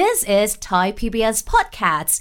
[0.00, 2.14] This is Thai PBS Podcasts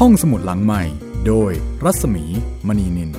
[0.00, 0.82] ห้องสมุดหลังใหม่
[1.26, 1.52] โดย
[1.84, 2.24] รัศมี
[2.66, 3.10] มณีนิน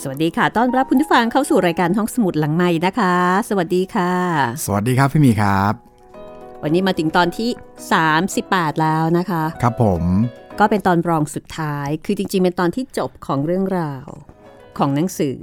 [0.00, 3.14] สวัสดีค่ะ ต้อนรับคุณผู้ฟังเข้าสู่รายการห้องสมุดหลังใหม่นะคะ
[3.48, 4.12] สวัสดีค่ะ
[4.64, 5.72] สวัสดีครับพี่หมีครับ
[6.62, 7.50] วันนี้มาถึงตอนที่
[8.16, 10.02] 38 แล้วนะคะ ครับผม
[10.60, 14.08] ก็เป็นตอนรองสุดท้าย คือจริงๆ เป็นตอนที่จบของเรื่องราว
[14.78, 15.38] ของหนังสือ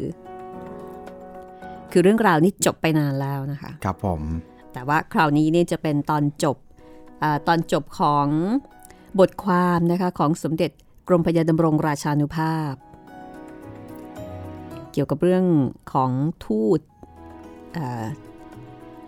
[1.98, 4.21] คือเรื่องราวนี้จบไปนานแล้วนะคะ ครับผม
[4.73, 6.57] แต่ว่าคราวนี้เนี่ยจะเป็นตอนจบ
[7.24, 8.28] อาตอนจบของ
[9.20, 10.71] บทความนะคะของสมเด็จ
[11.07, 12.73] กรมพยาดำรงราชานุภาพ
[14.92, 15.46] เกี่ยวกับเรื่อง
[15.93, 16.11] ของ
[16.46, 16.79] ทูต
[17.78, 18.06] อา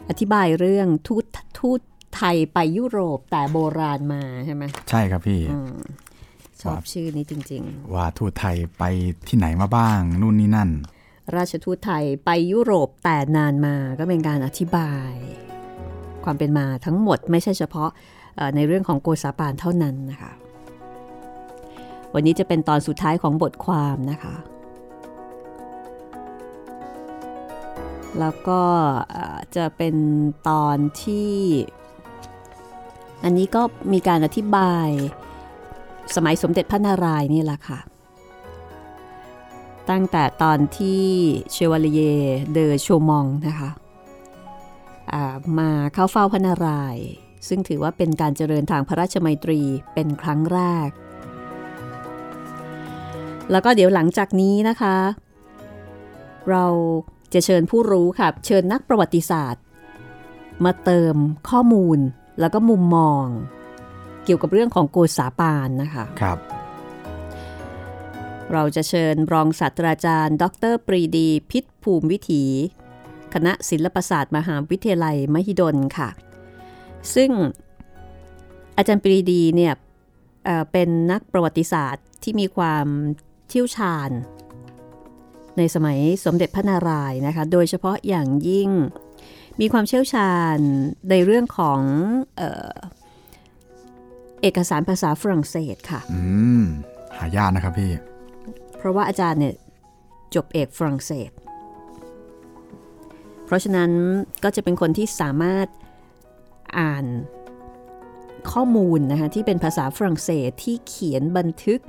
[0.10, 1.26] อธิบายเรื่องทูต
[1.60, 1.80] ทูต
[2.16, 5.78] ไทยไปยุโรปแต่โบราณมาใช่ไหมใช่ครับพี่อืม
[6.62, 8.84] ชอบครับชื่อนี้จริงว่าทูตไทยไป
[9.28, 10.97] ที่ไหนมาบ้าง นู่นนี่นั่นๆ
[11.36, 15.14] ราชทูตไทยไปยุโรปแต่นานมาก็เป็นการอธิบาย
[16.24, 17.90] ความเป็นมาทั้งหมดไม่ใช่เฉพาะ
[18.56, 20.32] ในเรื่องของโกษาปานเท่านั้นนะคะ
[22.14, 24.36] วันนี้จะเป็นตอนสุดท้ายของบทความนะคะ
[28.20, 28.62] แล้วก็
[29.56, 29.96] จะเป็น
[30.50, 31.34] ตอนที่
[33.24, 33.62] อันนี้ก็
[33.94, 34.90] มีการอธิบาย
[36.16, 37.80] สมัยสมเด็จพระนารายณ์นี่แหละค่ะ
[39.90, 41.04] ตั้งแต่ตอนที่
[41.52, 42.02] เชวาลเย
[42.54, 43.70] เดอโชมองนะคะ
[45.60, 47.08] มาเข้าเฝ้าพระนารายณ์
[47.48, 49.62] ซึ่งถือว่าเป็นการเจริญทางพระราชมัยตรี
[49.94, 50.90] เป็นครั้งแรก
[53.52, 54.96] แล้วก็เดี๋ยวหลังจากนี้นะคะ
[56.50, 56.66] เรา
[57.34, 59.64] จะเชิญผู้รู้ค่ะ เชิญนักประวัติศาสตร์
[60.66, 61.16] มาเติม
[61.50, 62.00] ข้อมูล
[62.40, 63.26] แล้วก็มุมมอง
[64.26, 66.38] เกี่ยวกับเรื่องของโกษาปานนะคะ ครับ
[68.54, 72.44] เราจะเชิญรองศาสตราจารย์ ดรปรีดี พิษภูมิวิถี
[73.34, 76.10] คณะศิลปศาสตร์มหาวิทยาลัยมหิดลค่ะ
[77.16, 77.32] ซึ่ง
[78.78, 79.74] อาจารย์ปรีดีเนี่ย
[80.46, 82.86] เเป็นนักประวัติศาสตร์ที่มีความ
[83.50, 84.10] เชี่ยวชาญ
[85.58, 88.70] ในสมัยสมเด็จพระนารายณ์นะคะ โดยเฉพาะอย่างยิ่ง
[89.60, 90.58] มีความเชี่ยวชาญ
[91.10, 91.82] ในเรื่องของ
[92.38, 92.42] เอ
[92.72, 92.76] อ
[94.42, 96.22] เอกสารภาษาฝรั่งเศสค่ะ อื
[96.62, 96.64] ม
[97.18, 97.92] หายากนะครับพี่
[98.78, 99.56] เพราะว่าอาจารย์เนี่ย
[100.36, 101.32] จบเอกฝรั่งเศส
[103.46, 103.92] เพราะฉะนั้น
[104.44, 105.68] ก็จะเป็นคนที่สามารถ
[106.80, 107.06] อ่าน
[108.52, 111.80] ข้อมูลนะคะที่เป็นภาษาฝรั่งเศสที่เขียนบันทึก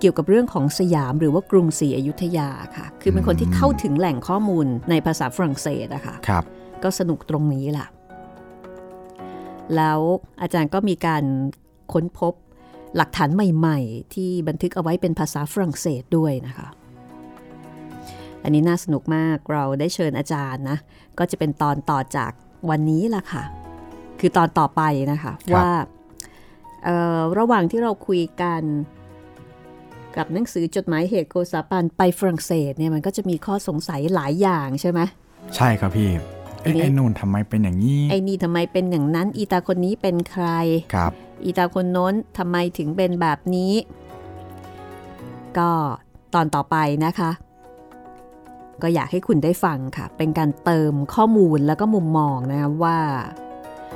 [0.00, 6.44] เกี่ยวกับเรื่องของสยามหรือว่ากรุงศรีอยุธยาค่ะ คือเป็นคนที่เข้าถึงแหล่งข้อมูลในภาษาฝรั่งเศสนะคะครับ
[6.82, 7.86] ก็สนุกตรงนี้ล่ะ
[9.76, 10.00] แล้ว
[10.42, 11.24] อาจารย์ก็มีการ
[11.92, 12.34] ค้นพบ
[12.96, 16.68] หลักฐานใหม่ๆ ที่บันทึกเอาไว้เป็นภาษาฝรั่งเศสด้วยนะคะ
[18.42, 20.78] อันนี้น่าสนุกมากเราได้เชิญอาจารย์นะ
[21.18, 22.32] ก็จะเป็นตอนต่อจาก
[22.70, 23.44] วันนี้ล่ะค่ะ
[24.20, 25.70] คือตอนต่อไปนะคะครับว่า
[26.84, 28.62] เอ่อระหว่างที่เราคุยกัน
[30.16, 35.00] กับหนังสือจดหมายเหตุโกษาปันไปฝรั่งเศสเนี่ยมันก็จะมีข้อสงสัยหลายอย่างใช่ไหม
[35.56, 36.35] ใช่ครับพี่เอ๊ะอันนี้
[36.80, 40.46] ไอ้นู่นทำไมเป็นอย่างนี้ ไอ้นี่ทำไมเป็นอย่างนั้น อีตาคนนี้เป็นใคร
[40.94, 41.12] ครับ
[41.44, 43.72] อีตาคนโน้นทำไมถึงเป็นแบบนี้
[45.58, 45.70] ก็
[46.34, 47.30] ตอนต่อไปนะคะ
[48.82, 52.98] ก็อยากให้คุณได้ฟังค่ะ เป็นการเติมข้อมูลแล้วก็มุมมองนะคะว่า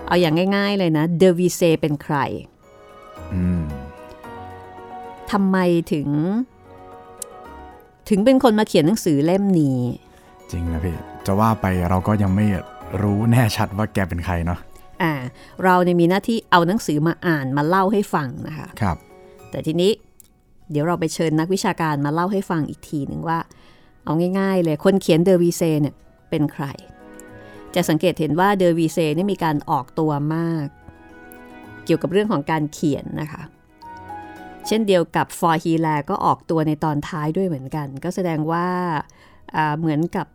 [0.06, 2.16] เอาอย่างง่าย ๆ เลยนะ เดวีเซเป็นใคร
[3.34, 3.62] อืม
[5.32, 5.56] ทำไม
[5.92, 6.08] ถึง
[8.08, 9.80] ถึงเป็นคนมาเขียนหนังสือเล่มนี้
[10.52, 10.96] จริงนะพี่
[11.30, 12.46] จะว่าไปเราก็ยังไม่
[13.02, 14.58] รู้แน่ชัดว่าแกเป็นใครเนาะ
[15.02, 15.12] อ่า
[15.64, 18.96] เราเนี่ยมีหน้าที่เอาหนังสือมาอ่านมาเล่าให้ฟังนะคะครับ
[19.50, 19.90] แต่ทีนี้
[20.70, 23.38] เดี๋ยวเราไปเชิญนักวิชาการมาเล่าให้ฟังอีกทีหนึ่งว่า
[24.04, 25.94] เอาง่าย ๆ เลยคนเขียนเดอวีเซเนี่ย
[26.30, 26.64] เป็นใคร
[27.74, 30.66] จะสังเกตเห็นว่าเดอวีเซนี่มีการออกตัวมาก
[31.84, 33.42] เกี่ยวกับเรื่องของการเขียนนะคะ
[34.66, 38.66] เช่นเดียวกับฟอร์ฮีแลก็ออกตัวในตอนท้ายด้วยเหมือนกัน ก็แสดงว่า
[39.56, 40.26] อ่าเหมือนกับ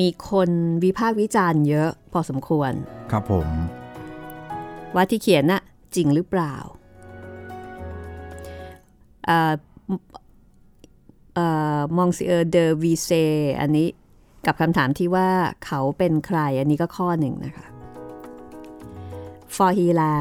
[0.00, 0.50] มีคน
[0.84, 2.72] วิพากษ์วิจารณ์เยอะพอสมควร
[3.12, 3.48] ครับผม
[4.94, 5.62] ว่าที่เขียนน่ะ
[5.96, 6.54] จริงหรือเปล่า
[9.24, 9.52] เอ่อ
[11.34, 11.46] เอ่
[11.76, 13.10] อมองซิเออร์เดอวีเซ
[13.60, 13.88] อันนี้
[14.46, 15.28] กับคำถามที่ว่า
[15.66, 17.66] เขาเป็นใคร อันนี้ก็ข้อหนึ่งนะคะ
[19.56, 20.14] ฟอร์ฮีลา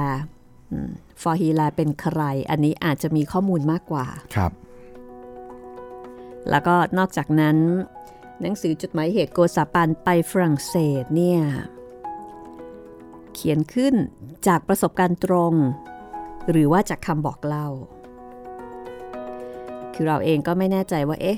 [1.22, 4.52] ฟอร์ฮีลาเป็นใคร อันนี้อาจจะมีข้อมูลมากกว่า ครับ
[6.50, 7.58] แล้วก็นอกจากนั้น
[8.42, 11.42] หนังสือจดหมายเหตุโกศาปานไปฝรั่งเศสเนี่ย
[13.34, 13.96] เขียนขึ้น
[14.48, 15.54] จากประสบการณ์ตรง
[16.52, 17.68] หรือว่าจากคำบอกเล่า
[19.94, 21.38] คือเราเองก็ไม่แน่ใจว่าเอ๊ะ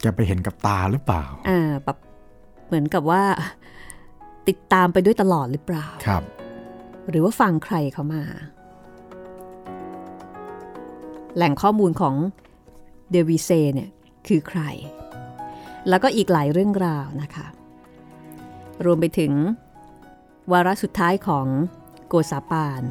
[0.00, 1.98] แกไปเห็นกับตาหรือเปล่า อ่าแบบ
[2.66, 3.22] เหมือนกับว่า
[4.48, 6.22] ติดตามไปด้วยตลอดหรือเปล่า ครับ
[7.08, 8.22] หรือว่าฟังใครเขามา
[11.36, 12.14] แหล่งข้อมูลของ
[13.10, 13.90] เดวิเซเนี่ย
[14.28, 14.60] คือใคร
[15.88, 17.46] แล้วก็อีกหลายเรื่องราวนะคะ
[18.84, 19.32] รวมไปถึง
[20.52, 21.46] วาระสุดท้ายของ
[22.08, 22.82] โกซาปาน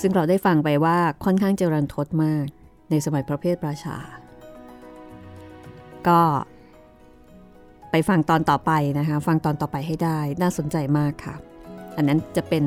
[0.00, 2.46] ซึ่งเราได้ฟังไปว่าค่อนข้างเจรันทดมาก
[2.90, 3.96] ในสมัยพระเพทราชา
[6.08, 6.20] ก็
[7.90, 11.34] ไปฟังตอนต่อไปนะคะ ฟังตอนต่อไปให้ได้น่าสนใจมากค่ะ
[11.96, 12.64] อันนั้นจะเป็น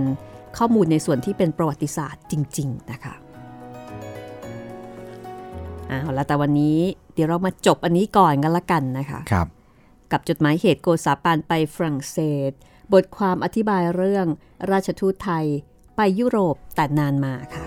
[0.58, 3.16] ข้อมูลในส่วนที่เป็นประวัติศาสตร์จริง ๆ นะคะ
[5.88, 6.78] เอาละแต่วันนี้
[7.20, 9.48] ดี๋ยวเรามาจบอันนี้ก่อนกันละกันนะคะครับ
[10.12, 12.18] กับจดหมายเหตุโกษาปานไปฝรั่งเศ
[12.50, 12.52] ส
[12.94, 14.28] บทความอธิบายเรื่อง
[14.72, 15.46] ราชทูตไทย
[15.96, 17.66] ไปยุโรปแต่นานมาค่ะ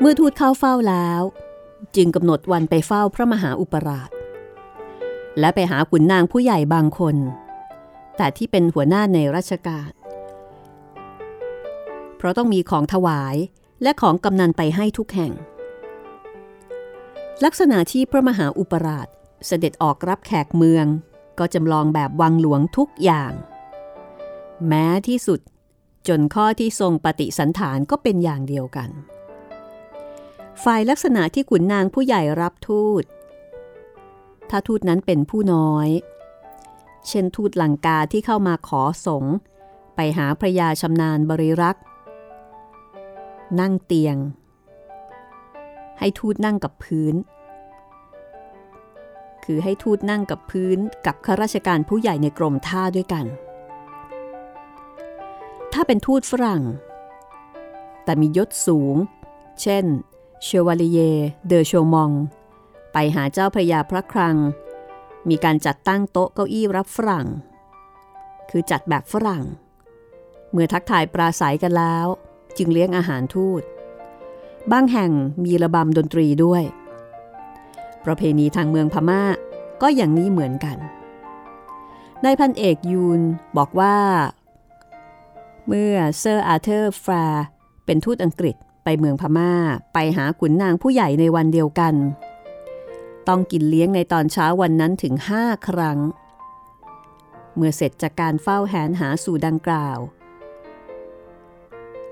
[0.00, 1.22] เมื่อทูตเข้าเฝ้าแล้ว
[1.96, 4.10] จึงกำหนดวันไปเฝ้าพระมหาอุปราช
[5.38, 7.16] และไปหาขุนนางผู้ใหญ่บางคน
[8.16, 9.90] แต่ที่เป็นหัวหน้าในราชการ
[12.16, 13.36] เพราะต้องมีของถวาย
[13.82, 15.32] และของกำนันไปให้ทุกแห่ง
[17.44, 19.08] ลักษณะที่พระมหาอุปราช
[19.46, 20.86] เสด็จออกรับแขกเมือง
[21.38, 23.32] ก็จำลองแบบวังหลวงทุกอย่าง
[24.68, 25.40] แม้ที่สุด
[26.08, 28.90] จนข้อที่ทรงปฏิสันฐานก็เป็นอย่างเดียวกัน
[30.64, 33.04] ฝ่ายลักษณะที่ขุนนางผู้ใหญ่รับทูต
[34.50, 35.88] ถ้าทูตนั้นเป็นผู้น้อย
[37.08, 39.34] เช่นทูตลังกาที่เข้ามาขอสงฆ์
[39.96, 41.84] ไปหาพระยาชำนาญบริรักษ์
[43.60, 44.16] นั่งเตียง
[45.98, 47.14] ให้ทูตนั่งกับพื้น
[49.44, 53.26] คือให้ทูตนั่งกับพื้นกับข้าราชการผู้ใหญ่ในกรมท่าด้วยกัน
[55.72, 56.62] ถ้าเป็นทูตฝรั่ง
[58.04, 58.96] แต่มียศสูง
[59.62, 59.84] เช่น
[60.44, 60.98] เชวาลีเย
[61.46, 62.10] เดอโชมอง
[62.92, 64.36] ไปหาเจ้าพระยาพระครัง
[65.28, 67.26] มีการจัดตั้งโต๊ะเก้าอี้รับฝรั่ง
[68.50, 69.44] คือจัดแบบฝรั่ง
[70.50, 72.06] เมื่อทักทายปราศัยกันแล้ว
[72.56, 73.62] จึงเลี้ยงอาหารทูต
[74.72, 75.10] บางแห่ง
[75.44, 76.62] มีระบำดนตรีด้วย
[78.04, 79.22] ประเพณีทางเมืองพม่า
[79.82, 80.76] ก็อย่างนี้เหมือนกัน
[82.24, 83.20] นายพันเอกยูล
[83.56, 83.96] บอกว่า
[85.66, 87.26] เมื่อเซอร์อาเธอร์แฟร์
[87.84, 88.56] เป็นทูตอังกฤษ
[88.90, 89.52] ไปเมืองพม่า
[89.94, 91.94] ไปหาขุนนางผู้ใหญ่ในวันเดียวกัน
[93.28, 95.98] ต้องกินเลี้ยงในตอนเช้าวันนั้นถึงห้าครั้ง
[97.56, 99.98] เมื่อเสร็จจากการเฝ้าแหนหาสู่ดังกล่าว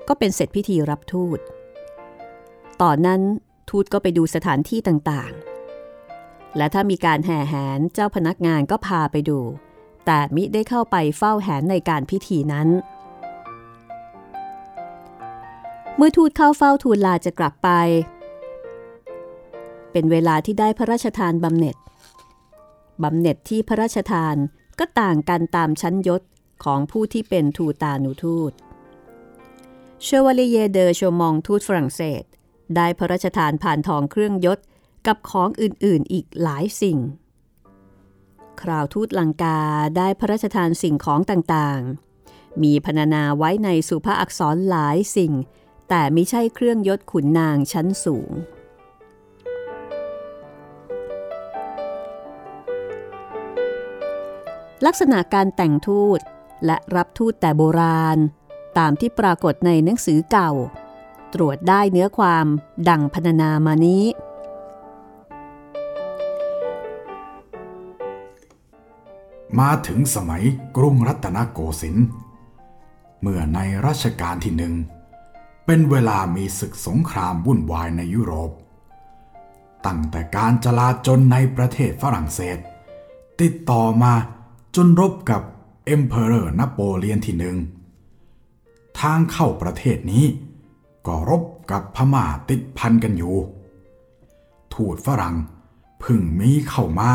[0.07, 1.39] ก็เป็นเสร็จพิธีรับทูต
[2.81, 3.21] ต่อนั้น
[3.69, 9.39] ทูตก็ไปดูสถานที่ต่างๆ และถ้ามีการแห่แหนเจ้าพนักงานก็พาไปดู
[10.05, 12.67] แต่มิได้เข้าไปเฝ้าแหนในการพิธีนั้น
[15.99, 17.69] เมื่อทูตเข้าเฝ้าทูลลาจะกลับไป
[19.91, 21.77] เป็นเวลาที่ได้พระราชทานบำเหน็จ
[23.03, 24.35] บำเหน็จที่พระราชทาน
[24.79, 26.21] ก็ต่างกันตามชั้นยศ
[26.63, 28.51] ของผู้ที่เป็นทูตานุทูต
[30.03, 32.23] เชวลีเยเดอโชมองทูตฝรั่งเศส
[32.75, 34.59] ได้พระราชทานผ่านทองเครื่องยศ
[35.07, 36.97] กับของอื่นๆอีกหลายสิ่ง
[38.61, 39.59] คราวทูตลังกา
[39.97, 45.33] ได้พระราชทานสิ่งของต่างๆ มีพรรณนาไว้ในสุภาอักษรหลายสิ่ง
[45.89, 48.31] แต่ไม่ใช่เครื่องยศขุนนางชั้นสูง
[54.85, 56.19] ลักษณะการแต่งทูต
[56.65, 58.17] และรับทูตแต่โบราณ
[58.77, 60.51] ตามที่ปรากฏในหนังสือเก่า
[61.33, 62.45] ตรวจได้เนื้อความ
[62.89, 64.03] ดังพรรณนามานี้
[69.59, 70.43] มาถึงสมัย
[70.77, 72.07] กรุงรัตนโกสินทร์
[73.21, 74.73] เมื่อในรัชกาลที่หนึ่ง
[75.69, 78.51] เป็นเวลามีศึกสงครามวุ่นวายในยุโรป
[79.85, 82.57] ตั้งแต่การจลาจลในประเทศฝรั่งเศส
[83.41, 84.13] ติดต่อมา
[84.75, 85.41] จนรบกับ
[85.85, 87.57] Emperor นโปเลียนที่หนึ่ง
[88.99, 90.25] ทางข้างประเทศนี้
[91.07, 93.35] ก็รบกับพม่าติดพันกันอยู่
[94.73, 95.35] ทูตฝรั่ง
[96.03, 97.09] พึ่งมีเข้ามา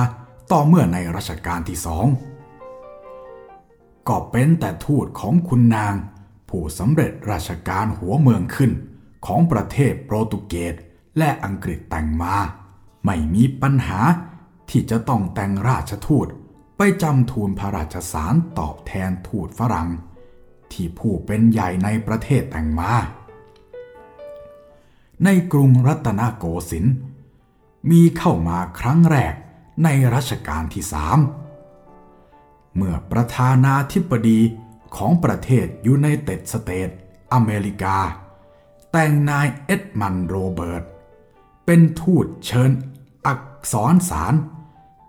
[0.50, 2.06] ต่อเมื่อในรัชกาลที่สอง
[4.09, 5.94] ก็เป็นแต่ทูตของขุนนาง
[6.56, 8.73] ผู้สำเร็จราชการหัวเมืองขึ้น
[9.26, 10.75] ของประเทศโปรตุเกส
[11.18, 12.35] และอังกฤษแต่งมา
[13.06, 14.00] ไม่มีปัญหา
[14.71, 16.26] ที่จะต้องแต่งราชทูต
[16.76, 19.88] ไปจำทูลพระราชสารตอบแทนทูตฝรั่ง
[20.73, 22.92] ที่ผู้เป็นใหญ่ในประเทศแต่งมา
[25.25, 26.94] ในกรุงรัตนโกสินทร์
[27.90, 29.35] มีเข้ามาครั้งแรก
[29.85, 31.18] ในรัชกาลที่สาม
[32.76, 34.40] เมื่อประธานาธิบดี
[34.96, 36.90] ของประเทศยูไนเต็ดสเตท
[37.34, 37.96] อเมริกา
[38.92, 40.84] แต่งนายเอ็ดมันโรเบิร์ต
[41.66, 42.70] เป็นทูตเชิญ
[43.26, 44.34] อักษรสาร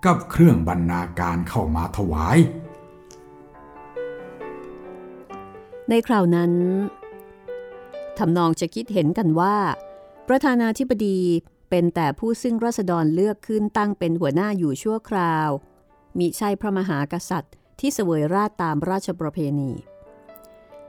[0.06, 2.38] กับเครื่องบรรณาการเข้ามาถวาย
[5.90, 6.52] ในคราวนั้น
[8.18, 9.56] ทำนองจะคิดเห็นกันว่า
[10.28, 11.20] ประธานาธิบดี
[11.70, 15.50] เป็นแต่ผู้ซึ่งรัษฎรเลือกขึ้นตั้งเป็นหัวหน้าอยู่ชั่วคราว
[16.18, 17.54] มิใช่พระมหากษัตริย์
[17.86, 19.72] ที่เสวยราชตามราชประเพณี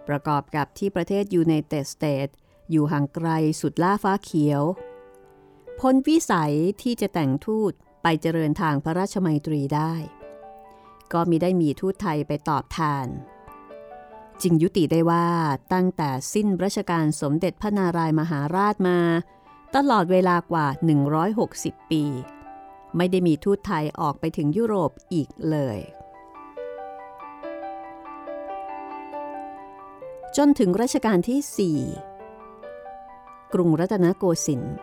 [0.09, 2.29] ประกอบกับที่ประเทศยูไนเต็ดสเตท
[2.71, 3.29] อยู่ห่างไกล
[3.61, 4.63] สุดล่าฟ้าเขียว
[5.81, 7.73] พ้นวิสัยที่จะแต่งทูต
[8.03, 9.95] ไปเจริญทางพระราชมัยตรีได้
[11.13, 13.07] ก็มีได้มีทูตไทยไปตอบแทน
[14.43, 15.27] จึงยุติได้ว่า
[15.73, 18.99] ตั้งแต่สิ้นรัชกาลสมเด็จพระนารายมหาราชมา
[19.77, 20.67] ตลอดเวลากว่า
[21.29, 22.05] 160 ปี
[22.97, 25.81] ไม่ได้มีทูตไทยออกไปถึงยุโรปอีกเลย
[30.39, 34.77] จนถึงรัชกาลที่ 4 กรุงรัตนโกสินทร์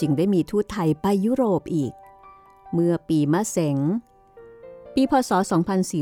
[0.00, 1.92] จึงได้มีทูตไทยไปยุโรปอีก
[2.72, 3.78] เมื่อปีมะเสง
[4.94, 5.30] ปีพศ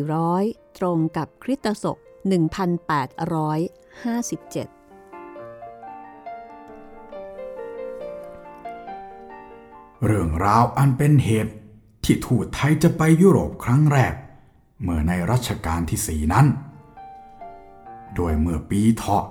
[0.03, 2.05] 2400 ตรงกับคริสตศก 1857
[10.05, 11.55] เรื่องราวอันเป็นเหตุ
[12.05, 14.15] ที่ทูตไทยจะไปยุโรปครั้งแรก
[14.83, 16.47] เมื่อในรัชกาลที่สี่นั้น
[18.17, 19.25] โดยเมื่อปีเถาะ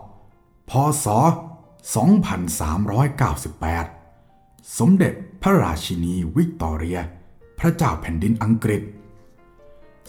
[0.69, 0.71] พ
[1.05, 1.07] ศ
[3.51, 6.99] 2398 สมเด็จพระราชินีวิกตอเรีย
[7.59, 8.81] พระเจ้าแผ่นดินอังกฤษ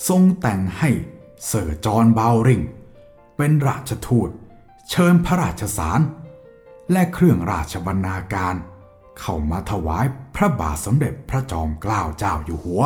[0.08, 0.90] ทรงแต่งให้
[1.46, 2.62] เซอร์จอห์นบาวริง
[3.36, 4.30] เป็นราชทูต
[4.90, 6.00] เชิญพระราชสาร
[6.92, 8.54] และเครื่องราชบรรณาการ
[9.20, 10.04] เข้ามาถวาย
[10.36, 12.82] พระบาทสมเด็จพระจอมเกล้าเจ้าอยู่หัว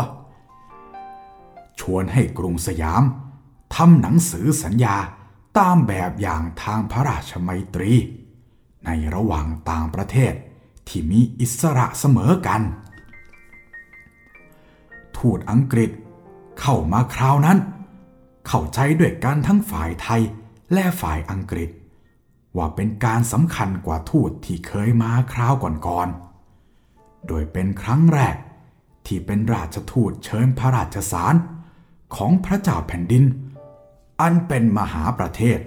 [1.80, 3.02] ชวนให้กรุงสยาม
[3.74, 4.96] ทำหนังสือสัญญา
[5.58, 7.92] ตามแบบอย่างทางพระราชมัยตรี
[8.84, 10.32] ในระหว่างต่างประเทศ
[10.88, 12.62] ที่มีอิสระเสมอกัน
[15.18, 15.90] ทูตอังกฤษ
[16.60, 17.58] เข้ามาคราวนั้น
[18.46, 20.22] เข้าใจด้วยกันทั้งฝ่ายไทย
[20.72, 21.70] และฝ่ายอังกฤษ
[22.56, 28.36] ว่าเป็นการสำคัญกว่าทูตที่เคยมาคราวก่อนๆ โดยเป็นครั้งแรก
[29.06, 31.34] ที่เป็นราชทูตเชิญพระราชสาร
[32.16, 33.24] ของพระเจ้าแผ่นดิน
[34.20, 35.58] อันเป็นมหาประเทศ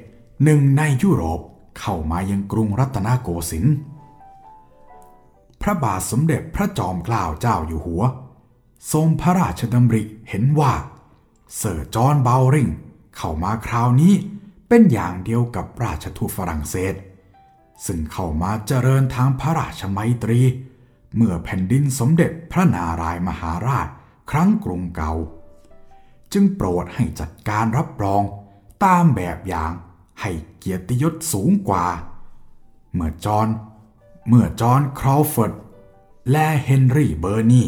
[0.44, 1.42] หนึ่งในยุโรป
[1.80, 3.76] เข้ามายังกรุงรัตนโกสินทร์
[5.62, 8.04] พระบาทสมเด็จพระจอมเกล้าเจ้าอยู่หัว
[8.94, 10.74] ทรงพระราชดำริเห็นว่า
[11.56, 12.70] เซอร์จอห์นบาริง
[13.18, 14.14] เข้ามาคราวนี้
[14.68, 16.94] เป็นอย่างเดียวกับราชทูตฝรั่งเศส
[17.86, 20.42] ซึ่งเข้ามาเจริญทางพระราชมัยตรี
[21.16, 23.88] เมื่อแผ่นดินสมเด็จพระนารายมหาราช
[24.32, 25.14] ครั้งกรุงเก่า
[26.34, 28.24] จึงโปรดให้จัดการรับรอง
[28.84, 29.72] ตามแบบอย่าง
[30.22, 31.86] ให้เกียรติยศสูงกว่า
[32.94, 33.48] เมื่อจอน
[34.28, 35.54] เมื่อจอนครอฟอร์ด
[36.32, 37.64] และเฮนรี่เบอร์นี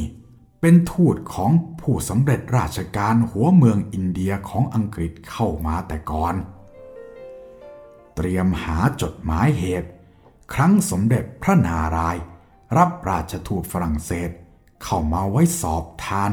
[0.61, 1.51] เป็นทูตของ
[1.81, 6.35] ผู้สำเร็จราชการหัวเมืองอินเดียของอังกฤษเข้ามาแต่ก่อน
[8.15, 9.89] เตรียมหาจดหมายเหตุ
[10.53, 12.23] ครั้งสมเด็จพระนารายณ์
[12.77, 14.29] รับราชทูตฝรั่งเศส
[14.83, 16.31] เข้ามาไว้สอบทาน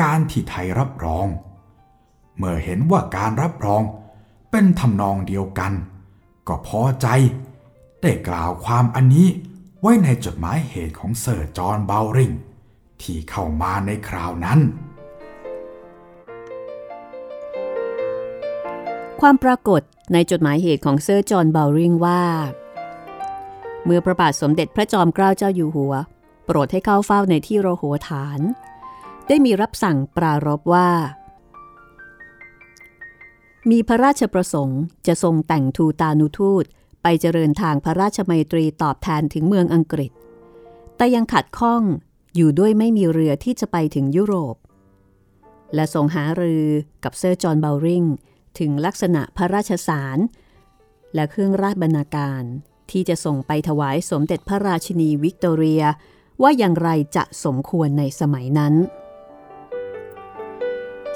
[0.00, 1.26] การที่ไทยรับรอง
[2.38, 3.82] เมื่อเห็นว่าการรับรอง
[4.50, 5.72] เป็นทำนองเดียวกัน
[6.48, 7.06] ก็พอใจ
[8.02, 9.28] ได้กล่าวความอันนี้
[9.80, 12.32] ไว้ในจดหมายเหตุของเซอร์จอห์นเบลริง
[13.02, 14.60] ที่เข้ามาในคราวนั้น
[19.20, 22.22] ความปรากฏในจดหมายเหตุของเซอร์จอห์นเบลริงว่า
[23.84, 25.94] เมื่อพระบาทสมเด็จพระจอมเกล้าเจ้าอยู่หัว
[26.46, 28.40] โปรดให้เข้าเฝ้าในที่โรโหฐาน
[29.28, 30.88] ได้มีรับสั่งปรารบว่า
[33.70, 36.64] มีพระราชประสงค์จะทรงแต่งทูตานุทูต
[37.02, 40.10] ไปเจริญทางพระราชมัยตรีตอบแทนถึงเมืองอังกฤษ
[40.96, 41.82] แต่ยังขัดข้อง
[42.36, 44.56] อยู่ด้วยไม่มีเรือที่จะไปถึงยุโรป
[45.74, 46.64] และทรงหารือ
[47.04, 48.04] กับเซอร์จอห์นเบาริง
[48.58, 50.18] ถึงลักษณะพระราชสาร
[51.14, 52.42] และเครื่องราชบรรณาการ
[52.90, 55.82] ที่จะส่งไปถวายสมเด็จพระราชินีวิกตอเรีย
[56.42, 58.74] ว่าอย่างไรจะสมควรในสมัยนั้น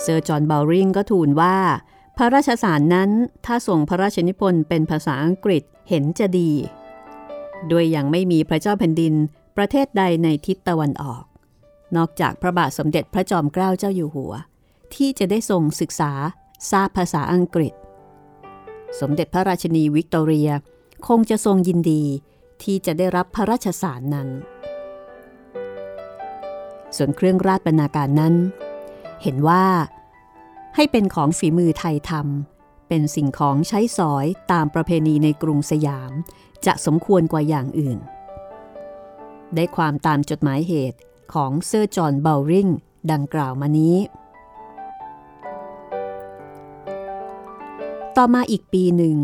[0.02, 1.56] เซอร์จอห์นเบาริงก็ทูลว่า
[2.16, 3.10] พระราชสารนั้น
[3.46, 6.50] ถ้าส่งพระราชนิพนธ์เป็นภาษาอังกฤษเห็นจะดี
[7.68, 9.14] โดยยังไม่มีพระเจ้าแผ่นดิน
[9.56, 11.24] ประเทศใดในทิศตะวันออก
[11.96, 14.32] นอกจากพระบาทสมเด็จพระจอมเกล้าเจ้าอยู่หัว
[14.94, 16.12] ที่จะได้ทรงศึกษา
[16.70, 17.72] ทราบภาษาอังกฤษ
[19.00, 20.50] สมเด็จพระราชินีวิกตอเรีย
[21.08, 22.02] คงจะทรงยินดี
[22.62, 24.28] ที่จะได้รับพระราชสารนั้น
[26.96, 28.34] ส่วนเครื่องราชบรรณาการนั้น
[29.22, 29.64] เห็นว่า
[30.76, 36.12] ให้เป็นของฝีมือไทยทำเป็นสิ่งของใช้สอยตามประเพณีในกรุงสยาม
[36.66, 37.98] จะสมควรกว่าอย่างอื่น
[39.54, 40.98] ได้ความตามจดหมายเหตุ
[41.34, 42.68] ของเซอร์จอห์นเบาริง
[43.12, 43.96] ดังกล่าวมานี้
[48.16, 49.16] ต่อมาอีกปีหนึ่ง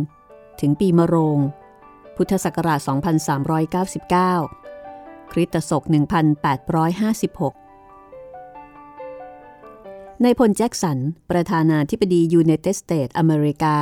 [0.60, 1.38] ถึงปีมะโรง
[2.16, 2.80] พุทธศักราช
[4.44, 5.82] 2399 คริสตศก
[6.58, 7.67] 1856
[10.24, 10.98] นายพลแจ็คสัน
[11.30, 13.76] ประธานาธิบดียูไนเต็ดสเตทอเมริกา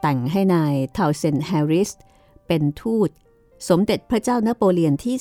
[0.00, 1.90] แต่งให้นายเทาเซนด์แฮร์ริส
[2.46, 3.10] เป็นทูต
[3.68, 5.16] สมเด็จพระเจ้านโปเลียนที่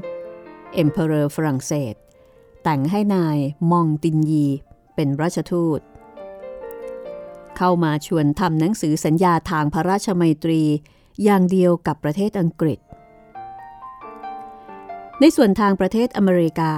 [0.00, 1.94] 3 emperor ฝรั่งเศส
[2.64, 3.38] แต่งให้นาย
[3.70, 4.46] มองตินยี
[4.94, 5.80] เป็นราชทูต
[7.56, 10.62] เข้ามาชวนทำหนังสือสัญญาทางพระราชไมตรี
[11.24, 12.78] อย่างเดียวกับประเทศอังกฤษ
[15.20, 16.72] ในส่วนทางประเทศอเมริกา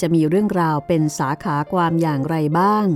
[0.00, 2.86] จะมีเรื่องราวเป็นสาขาความอย่างไรบ้าง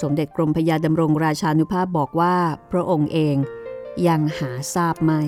[0.00, 2.36] สมเด็จกรมพยาดำรงราชานุภาพบอกว่า
[2.70, 3.36] พระองค์เอง
[4.06, 5.22] ยังหาทราบไม่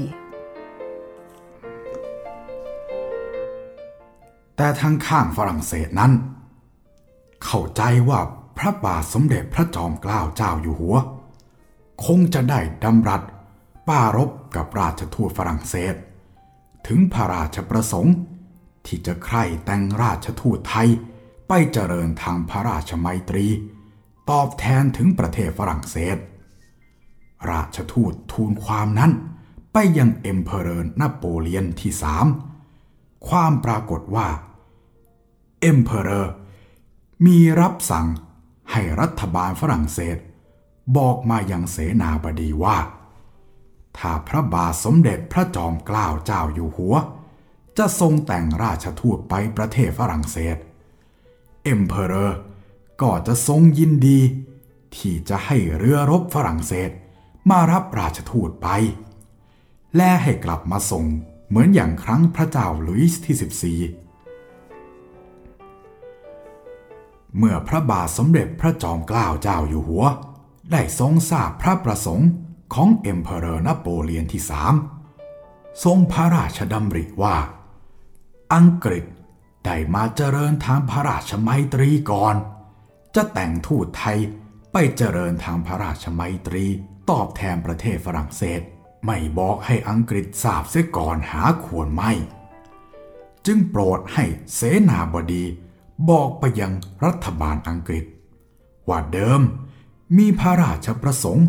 [4.56, 6.12] แต่ทางข้างฝรั่งเศสนั้น
[7.44, 8.20] เข้าใจว่า
[8.58, 10.96] พระบาทสมเด็จพระจอมเกล้าเจ้าอยู่หัว
[12.04, 13.22] คงจะได้ดำรัส
[13.88, 15.94] ป้ารบกับราชทูตฝรั่งเศส
[16.86, 18.14] ถึงพระราชประสงค์
[18.90, 20.88] ที่จะใคร่แต่งราชทูตไทย
[21.48, 23.46] ไปเจริญทางพระราชไมตรี
[24.30, 26.16] ตอบแทนถึงประเทศฝรั่งเศส
[27.50, 29.12] ราชทูตทูลความนั้น
[29.72, 32.26] ไปยัง emperor นโปเลียนที่สาม
[33.28, 34.28] ความปรากฏว่า
[35.60, 36.32] emperor
[37.26, 38.06] มีรับสั่ง
[38.70, 40.16] ให้รัฐบาลฝรั่งเศส
[40.96, 42.78] บอกมายังเสนาบดีว่า
[43.98, 46.94] ถ้าพระบาทสมเด็จพระจอมเกล้าเจ้าอยู่หัว
[47.78, 50.56] จะทรงแต่งราชทูตไปประเทศฝรั่งเศส
[51.64, 52.38] emperor
[53.02, 54.20] ก็จะทรงยินดี
[54.96, 56.90] ที่จะให้เรือรบฝรั่งเศส
[57.50, 58.68] มารับราชทูตไป
[59.96, 61.04] และให้กลับมาส่ง
[61.48, 63.90] เหมือนอย่างครั้งพระเจ้าลุยส์ที่ 14
[67.38, 70.04] เมื่อพระบาทสมเด็จพระจอมเกล้าเจ้าอยู่หัว
[70.72, 72.30] ได้ทรงทราบพระประสงค์
[72.74, 74.74] ของ emperor นโปเลียนที่สาม
[75.84, 77.36] ทรงพระราชดำริว่า
[78.54, 79.04] อังกฤษ
[79.64, 82.36] ได้มาเจริญทางพระราชมัยตรีก่อน
[83.14, 84.18] จะแต่งทูตไทย
[84.72, 86.64] ไปเจริญทางพระราชมัยตรี
[87.10, 88.60] ตอบแทนประเทศฝรั่งเศส
[89.06, 92.12] ไม่บอกให้อังกฤษทราบเสียก่อนหาควรไม่
[93.46, 95.44] จึงโปรดให้เสนาบดี
[96.10, 96.72] บอกไปยัง
[97.04, 98.04] รัฐบาลอังกฤษ
[98.88, 99.40] ว่าเดิม
[100.16, 101.46] มีพระราชประสงค์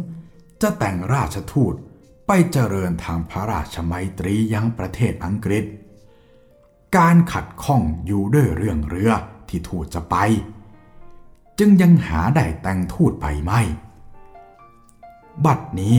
[0.61, 1.73] จะแต่งราชทูต
[2.27, 5.65] ไปเจริญทางพระราชมัยตรียังประเทศอังกฤษ
[6.97, 9.11] การขัดข้องอยู่ด้วยเรื่องเรือ
[9.49, 10.15] ที่ทูตจะไป
[11.59, 13.61] จึงยังหาได้แต่งทูตไปไม่
[15.45, 15.95] บัดนี้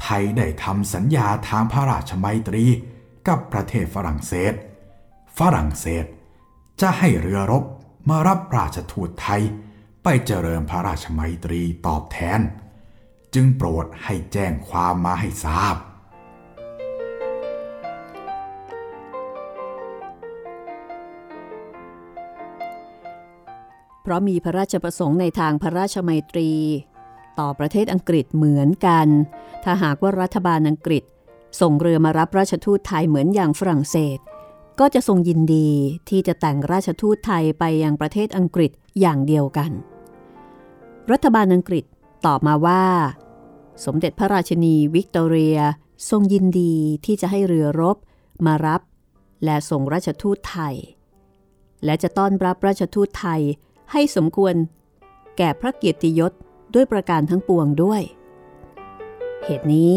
[0.00, 2.64] ไทยได้ทำสัญญาทางพระราชมัยตรี
[3.26, 4.54] กับประเทศฝรั่งเศส
[5.38, 6.04] ฝรั่งเศส
[6.80, 7.64] จะให้เรือรบ
[8.08, 9.42] มารับราชทูตไทย
[10.02, 12.40] ไปเจริญพระราชมัยตรีตอบแทน
[13.34, 15.76] จึงโปรดให้แจ้งความมาให้ทราบ
[24.02, 26.50] เพราะมีพระราชประสงค์ในทางพระราชมัยตรี
[27.38, 29.08] ต่อประเทศอังกฤษเหมือนกัน
[29.64, 31.02] ถ้าหากว่ารัฐบาลอังกฤษ
[31.60, 34.18] ส่งเรือมารับราชทูตไทยเหมือนอย่างฝรั่งเศส
[34.80, 35.68] ก็จะทรงยินดี
[36.08, 39.70] ที่จะแต่งราชทูตไทยไปยังประเทศอังกฤษอย่างเดียวกัน
[41.12, 41.84] รัฐบาลอังกฤษ
[42.26, 42.84] ตอบมาว่า
[43.84, 45.58] สมเด็จพระราชินีวิกตอเรีย
[46.10, 47.96] ทรงยินดีที่จะให้เรือรบ
[48.46, 48.80] มารับ
[49.44, 50.74] และส่งราชทูตไทย
[51.84, 53.42] และจะต้อนรับราชทูตไทย
[53.92, 54.54] ให้สมควร
[55.38, 56.32] แก่พระเกียรติยศ
[56.74, 58.02] ด้วยประการทั้งปวงด้วย
[59.44, 59.96] เหตุนี้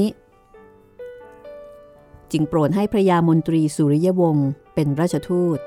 [2.31, 5.59] จึงโปรดให้พระยามนตรีสุริยวงศ์เป็นราชทูต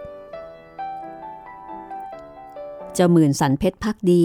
[2.95, 4.25] เจ้าหมื่นสันเพชรพักดี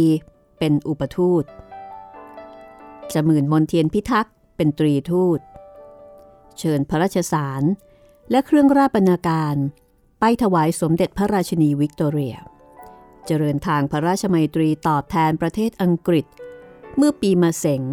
[0.60, 1.44] เป็นอุปทูต
[3.14, 5.40] จะหมื่นมนเทียนพิทักษ์เป็นตรีทูต
[6.60, 7.64] เชิญพระราชสาร
[8.32, 9.56] และเครื่องราชบรรณาการ
[10.20, 12.36] ไปถวายสมเด็จพระราชนีวิกตอเรีย
[13.26, 16.26] เจริญทางพระราชมัยตรีตอบแทนประเทศอังกฤษ
[16.98, 17.84] เมื่อปีมาเสง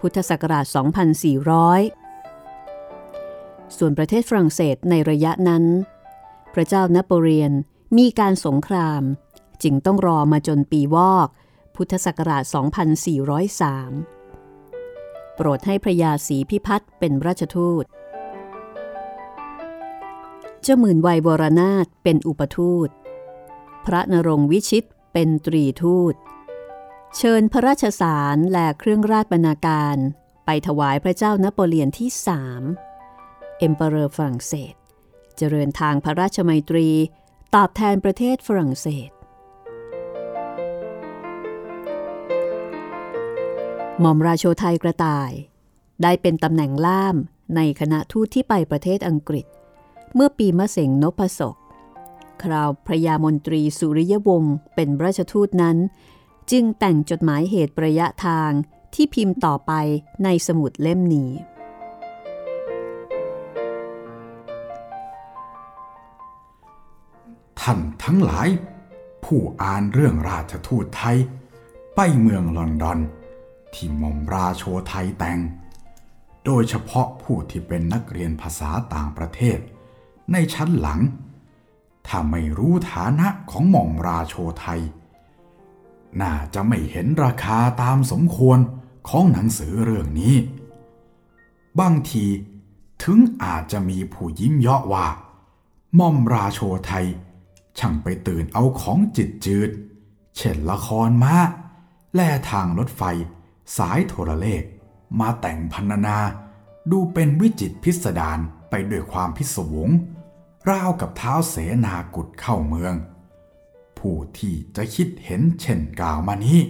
[0.00, 0.64] พุทธศักราช
[2.00, 5.64] 2400 ส่วนประเทศฝรั่งเศสในระยะนั้น
[6.54, 7.52] พระเจ้านโปเลียน
[7.98, 9.02] มีการสงคราม
[9.62, 11.28] จึงต้องรอมาจนปีวอก
[11.76, 12.56] พุทธศักราช 2403
[15.34, 17.84] โปรดให้พระยาศรีพิพัฒน์เป็นราชทูต
[20.62, 22.88] เจ้าหมื่นวัยวรนาถเป็นอุปทูต
[23.88, 26.14] พระนรงวิชิตเป็นตรีทูต
[27.16, 29.96] เชิญพระราชสารและเครื่องราชบรรณาการ
[30.46, 32.62] ไปถวายพระเจ้านโปเลียนที่สาม
[33.58, 34.74] emperor ฝรั่งเศส
[35.36, 36.88] เจริญทางพระราชไมตรี
[37.54, 39.10] ตอบแทนประเทศฝรั่งเศส
[44.00, 45.32] หม่อมราโชไทยกระต่าย
[46.02, 47.16] ได้เป็นตำแหน่งล่าม
[47.56, 49.46] ในคณะทูตที่ไปประเทศอังกฤษ
[50.14, 51.56] เมื่อปีมะเสงนพศก
[52.42, 55.76] คราวพระยามนตรีสุริยวงศ์เป็นราชทูตนั้น
[56.50, 58.50] จึงแต่งจดหมายเหตุระยะทาง
[58.94, 59.72] ที่พิมพ์ต่อไป
[60.24, 61.30] ในสมุดเล่มนี้
[67.60, 68.48] ท่านทั้งหลาย
[69.24, 71.16] ผู้อ่านเรื่องราชทูตไทย
[71.94, 72.98] ไปเมืองลอนดอน
[73.74, 75.38] ที่มอมราโชไทยแต่ง
[76.44, 79.58] โดยเฉพาะผู้ที่เป็นนักเรียนภาษาต่างประเทศ
[80.32, 81.00] ในชั้นหลัง
[82.08, 84.80] ถ้าไม่รู้ฐานะของหม่อมราโชไทย
[86.20, 88.58] น่าจะไม่เห็นราคาตามสมควร
[89.08, 90.36] ของหนังสือเรื่องนี้
[91.80, 92.26] บางที
[93.02, 95.06] ถึงอาจจะมีผู้ยิ้มเยาะว่า
[95.96, 97.06] หม่อมราโชไทย
[97.78, 99.70] ช่างไปตื่นเอาของจิตจืด
[100.36, 101.36] เช่นละครมา
[102.14, 103.02] แล่ทางรถไฟ
[103.76, 104.62] สายโทรเลข
[105.20, 106.18] มาแต่งพันนา
[106.90, 108.38] ดูเป็นวิจิตพิสดาร
[108.70, 109.90] ไปด้วยความพิศวง
[110.70, 112.94] ราวกับเท้าเสนากุดเข้าเมือง
[113.98, 116.60] ผู้ที่จะคิดเห็นเช่นกล่าวมานี้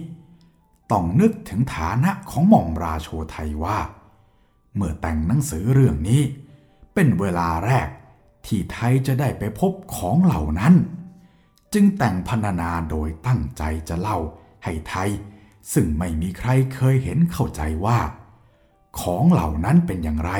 [0.91, 3.79] ต้องนึกถึงฐานะของหม่อมราโชไทยว่า
[4.75, 6.21] เมื่อแต่งหนังสือเรื่องนี้
[6.93, 7.87] เป็นเวลาแรก
[8.45, 10.73] ที่ไทยจะได้ไปพบของเหล่านั้น
[11.73, 14.19] จึงแต่งพรรณนาโดยตั้งใจจะเล่า
[14.63, 15.09] ให้ไทย
[15.73, 17.99] ซึ่งไม่มีใครเคยเห็นเข้าใจว่า
[18.99, 20.31] ของเหล่านั้นเป็นอย่างไร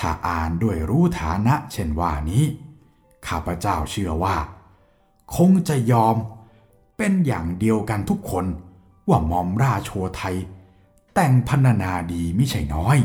[0.00, 2.44] ถ้าอ่านด้วยรู้ฐานะเช่นว่านี้
[3.26, 4.36] ข้าพเจ้าเชื่อว่า
[5.36, 6.16] คงจะยอม
[6.96, 8.46] เป็นอย่างเดียวกันทุกคน
[9.08, 10.36] ว่ามอมราโชไทย
[11.14, 12.98] แต่งพรรณนาดีไม่ใช่น้อย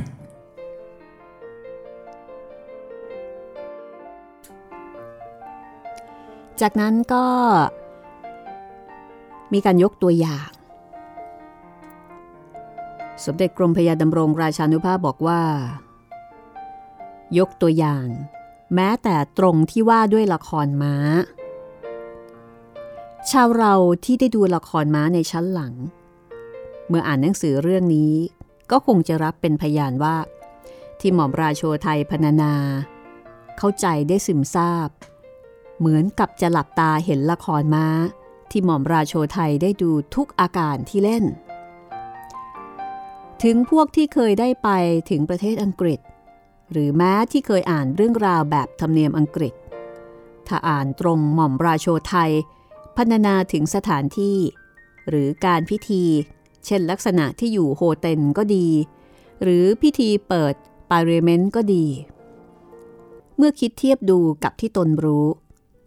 [6.61, 7.25] จากนั้นก็
[9.53, 10.49] มีการยกตัวอย่าง
[13.25, 15.41] สมเด็จกรมพยาดำรงราชานุภาพบอกว่า
[17.37, 18.07] ยกตัวอย่าง
[18.75, 20.95] แม้แต่ตรงที่ว่าด้วยละครม้า
[23.29, 23.73] ชาวเรา
[24.05, 25.73] ที่ได้ดูละครม้าในชั้นหลัง
[26.87, 28.13] เมื่ออ่านหนังสือเรื่องนี้
[28.71, 30.17] ก็คงจะรับเป็นพยานว่า
[30.99, 32.53] ที่หม่อมราโชไทยพรรณนา
[33.57, 34.89] เข้าใจได้ซึมซาบ
[35.79, 37.87] เหมือนกับจะหลับตาเห็นละครม้า
[38.51, 41.23] ที่หม่อมราโชไทยได้ดูทุกอาการที่เล่น
[43.43, 44.69] ถึงพวกที่เคยได้ไป
[45.09, 45.99] ถึงประเทศอังกฤษ
[46.71, 49.53] หรือแม้ที่เคยอ่านเรื่องราวแบบธรรมเนียมอังกฤษ
[50.47, 52.31] ถ้าอ่านตรงหม่อมราโชไทย
[52.95, 54.37] พรรณนาถึงสถานที่
[55.09, 56.03] หรือการพิธี
[56.65, 58.67] เช่นลักษณะที่อยู่โฮเทลก็ดี
[59.43, 60.53] หรือพิธีเปิด
[60.89, 61.85] ปาร์เรเมนต์ก็ดี
[63.37, 65.25] เมื่อคิดเทียบดูกับที่ตนรู้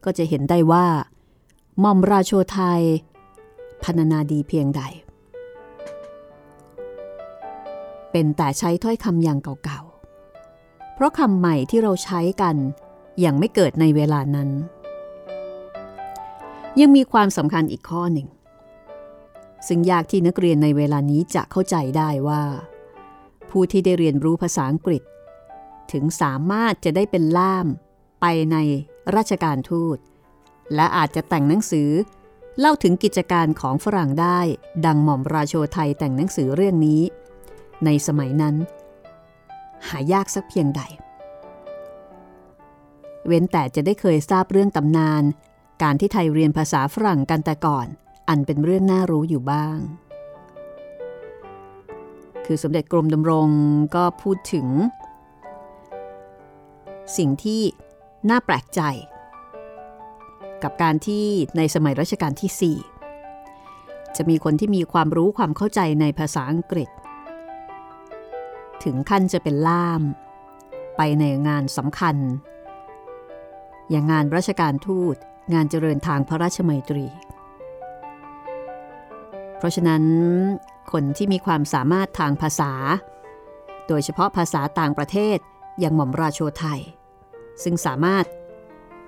[0.04, 0.86] ก็จะเห็นได้ว่า
[1.80, 2.82] หม่อมราโชไทย
[3.82, 4.82] พรรณนาดีเพียงใด
[8.10, 9.80] เป็นแต่ใช้ถ้อยคำอย่างเก่า
[10.98, 12.56] เพราะคำใหม่ที่เราใช้กัน
[13.24, 14.50] ยังไม่เกิดในเวลานั้น
[16.80, 18.28] ยังมีความสำคัญอีกข้อหนึ่ง
[19.66, 22.42] ซึ่งยากที่นักเรียนในเวลานี้จะเข้าใจได้ว่า
[23.50, 25.02] ผู้ที่ได้เรียนรู้ภาษาอังกฤษ
[25.92, 27.66] ถึงสามารถจะได้เป็นล่าม
[28.20, 28.56] ไปใน
[29.16, 29.98] ราชการทูต
[30.74, 31.90] และอาจจะแต่งหนังสือ
[32.58, 34.40] เล่าถึงกิจการของฝรั่งได้
[34.86, 37.02] ดังหม่อมราโชไทยแต่งหนังสือเรื่องนี้
[37.84, 38.56] ในสมัยนั้น
[39.88, 40.82] หายากสักเพียงใด
[43.26, 45.22] เว้นแต่จะได้เคยทราบเรื่องตำนาน
[45.82, 47.86] การที่ไทยเรียนภาษาฝรั่งกันแต่ก่อน
[48.28, 49.78] อันเป็นเรื่องน่ารู้อยู่บ้าง
[52.46, 53.48] คือสมเด็จกรมดำรง
[53.96, 54.66] ก็พูดถึง
[57.16, 57.62] สิ่งที่
[58.30, 58.80] น่าแปลกใจ
[60.62, 66.88] กับการที่ในสมัยรัชกาลที่ 4 จะมีคนที่มีความรู้ความเข้าใจในภาษาอังกฤษ
[68.84, 70.02] ถึงขั้นจะเป็นล่าม
[70.96, 72.16] ไปในงานสำคัญ
[73.90, 75.16] อย่างงานราชการทูต
[75.54, 77.06] งานเจริญทางพระราชมัยตรี
[79.58, 80.02] เพราะฉะนั้น
[80.92, 82.72] คนที่มีความสามารถทางภาษา
[83.88, 85.38] โดยเฉพาะภาษาต่างประเทศ
[85.80, 86.80] อย่างหม่อมราโชไทย
[87.62, 88.24] ซึ่งสามารถ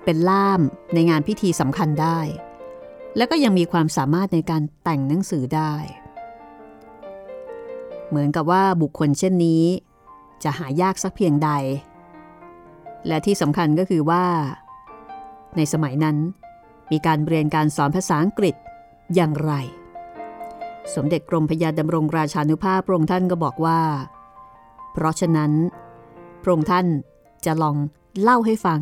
[0.05, 0.61] เป็นล่าม
[0.95, 2.19] ในงานพิธีสำคัญได้
[3.17, 5.75] และก็ยังมีความสามารถในการแต่งหนังสือได้
[8.11, 9.63] เหมือนกับว่าบุคคลเช่นนี้
[10.45, 11.51] จะหายากสักเพียงใด
[13.07, 14.25] และที่สำคัญก็คือว่า
[15.57, 16.17] ในสมัยนั้น
[16.93, 18.55] มีการเรียนการสอนภาษาอังกฤษ
[19.15, 19.53] อย่างไร
[20.95, 23.81] สมเด็จกรมพยาดำรงราชานุภาพพระองค์ท่านก็บอกว่า
[24.93, 25.53] เพราะฉะนั้น
[26.43, 26.87] พระองค์ท่าน
[27.47, 27.77] จะลอง
[28.23, 28.81] เล่าให้ฟัง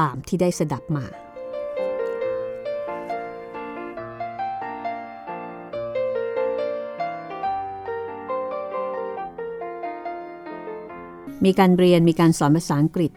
[0.00, 1.04] ตามที่ได้สดับมา
[11.44, 13.12] มีการเรียนมีการสอนภาษาอังกฤษ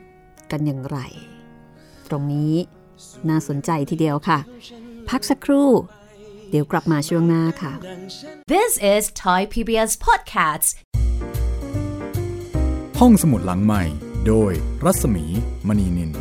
[0.52, 0.98] กันอย่างไร
[2.10, 2.54] ตรงนี้
[3.30, 4.40] น่าสนใจทีเดียวค่ะ
[5.10, 5.70] พักสักครู่
[6.50, 7.74] เดี๋ยวกลับมาช่วงหน้าค่ะ
[8.54, 10.70] This is Thai PBS Podcasts.
[13.00, 13.84] ห้องสมุดหลังใหม่
[14.28, 14.52] โดย
[14.86, 15.26] รัศมี
[15.68, 16.12] มณีนิน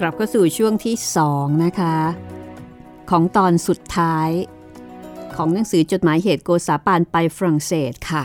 [0.00, 0.96] กลับเข้าสู่ช่วงที่
[1.30, 1.96] 2 นะคะ
[3.10, 4.30] ของตอนสุดท้าย
[5.36, 8.24] ของหนังสือจดหมายเหตุโกษาปานไปฝรั่งเศสค่ะ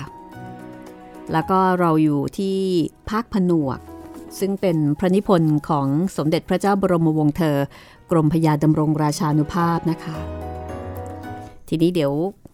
[1.32, 2.58] แล้วก็เราอยู่ที่
[3.10, 3.80] ภาคผนวก
[4.40, 7.58] ซึ่งเป็นพระนิพนธ์ของสมเด็จพระเจ้าบรมวงศ์เธอ
[8.12, 10.18] กรมพยาดำรงราชานุภาพนะคะ
[11.68, 12.12] ทีนี้เดี๋ยว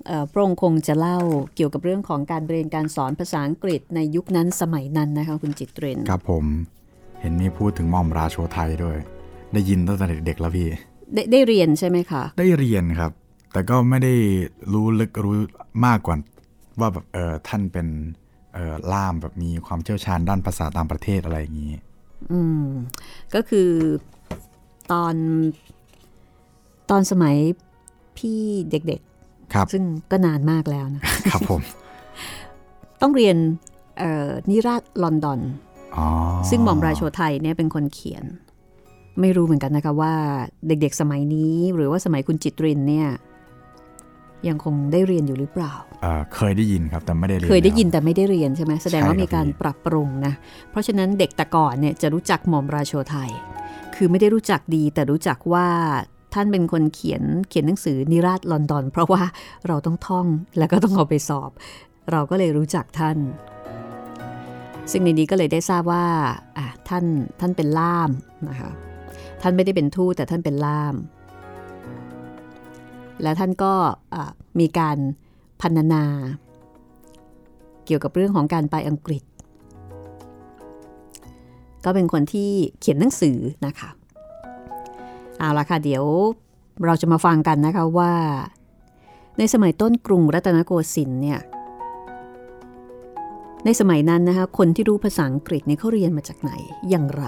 [0.08, 1.20] เอ่อพระองค์คงจะเล่า
[1.56, 6.46] เกี่ยวกับเรื่องของการเรียนการสอนภาษาอังกฤษในยุคนั้นสมัยนั้นนะคะคุณจิตเรนครับผม
[7.22, 8.98] เห็นมีพูดถึงหม่อมราโชไทยด้วย
[9.54, 10.68] ได้ยินตั้งแต่เด็กๆแล้วพี่
[11.13, 13.12] ได้ได้เรียนใช่ไหมคะ ได้เรียนครับ
[13.54, 14.13] แต่ก็ไม่ได้
[14.74, 15.36] รู้ลึกรู้
[15.86, 16.16] มากกว่า
[16.80, 17.88] ว่าแบบเออท่านเป็น
[18.54, 21.72] เออล่ามแบบมีความเชี่ยวชาญด้านภาษาต่างประเทศอะไรอย่างนี้
[22.32, 22.66] อืม
[23.34, 23.70] ก็คือ
[24.92, 25.16] ตอน
[26.89, 27.36] ตอนสมัย
[28.18, 29.02] พี่เด็ก
[29.54, 31.62] ครับๆซึ่งก็นานมากแล้วนะครับผม
[33.02, 33.38] ต้องเรียน
[33.98, 35.39] เอ่อนิราศลอนดอน
[35.98, 36.08] อ๋อ
[36.50, 38.24] ซึ่งหม่อมราโชไทยเนี่ยเป็นคนเขียน
[39.22, 40.13] ไม่รู้เหมือนกันนะคะว่า
[40.68, 43.08] เด็กๆสมัยนี้ หรือว่าสมัยคุณจิตรินเนี่ย
[44.47, 50.34] ยังคงได้เรียนอยู่หรือเปล่าเออเคยได้ยินครับแต่ไม่ได้เรียน เคยได้ยินแล้วแต่ไม่ได้เรียนใช่ไหมแสดงว่าใช่ครับมีการพี่ปรับปรุงนะ
[50.71, 53.29] เพราะฉะนั้นเด็กแต่ก่อนเนี่ยจะรู้จักหม่อมราโชไทย
[53.95, 55.67] คือไม่ได้รู้จักดีแต่รู้จักว่า
[56.34, 59.23] ท่านเป็นคนเขียนเขียนหนังสือนิราศลอนดอน เพราะว่า
[59.67, 60.27] เราต้องท่อง
[60.58, 61.51] แล้วก็ต้องเอาไปสอบ
[62.12, 63.17] เราก็เลยรู้จักท่าน
[64.91, 66.06] ซึ่งในนี้ก็เลยได้ทราบว่า
[66.58, 67.06] อะท่าน
[67.39, 68.10] ท่านเป็นล่าม
[68.49, 68.71] นะคะ
[69.41, 70.95] ท่านไม่ได้เป็นทูตแต่ท่านเป็นล่าม
[73.21, 73.73] และท่านก็
[74.60, 74.97] มีการ
[75.62, 76.04] พันนา
[77.86, 79.23] เกี่ยวกับเรื่องของการไปอังกฤษ
[81.86, 82.49] ก็เป็นคนที่
[82.80, 83.89] เขียนหนังสือนะคะ
[85.38, 86.04] เอาละค่ะเดี๋ยว
[86.86, 88.13] เราจะมาฟังกันนะคะว่า
[89.38, 91.39] ในสมัยต้นกรุงรัตนโกสินทร์เนี่ย
[93.65, 96.52] ในสมัยนั้นนะคะคนที่รู้ภาษาอังกฤษเนี่ยเขาเรียนมาจากไหน
[96.89, 97.26] อย่างไร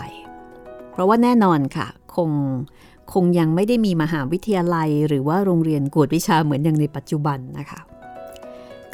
[0.92, 2.30] เพราะว่าแน่นอนค่ะ คง
[3.14, 7.82] คงยังไม่ได้มีมหาวิทยาลัย หรือว่าโรงเรียนกวดวิชาเหมือนอย่างในปัจจุบันนะคะ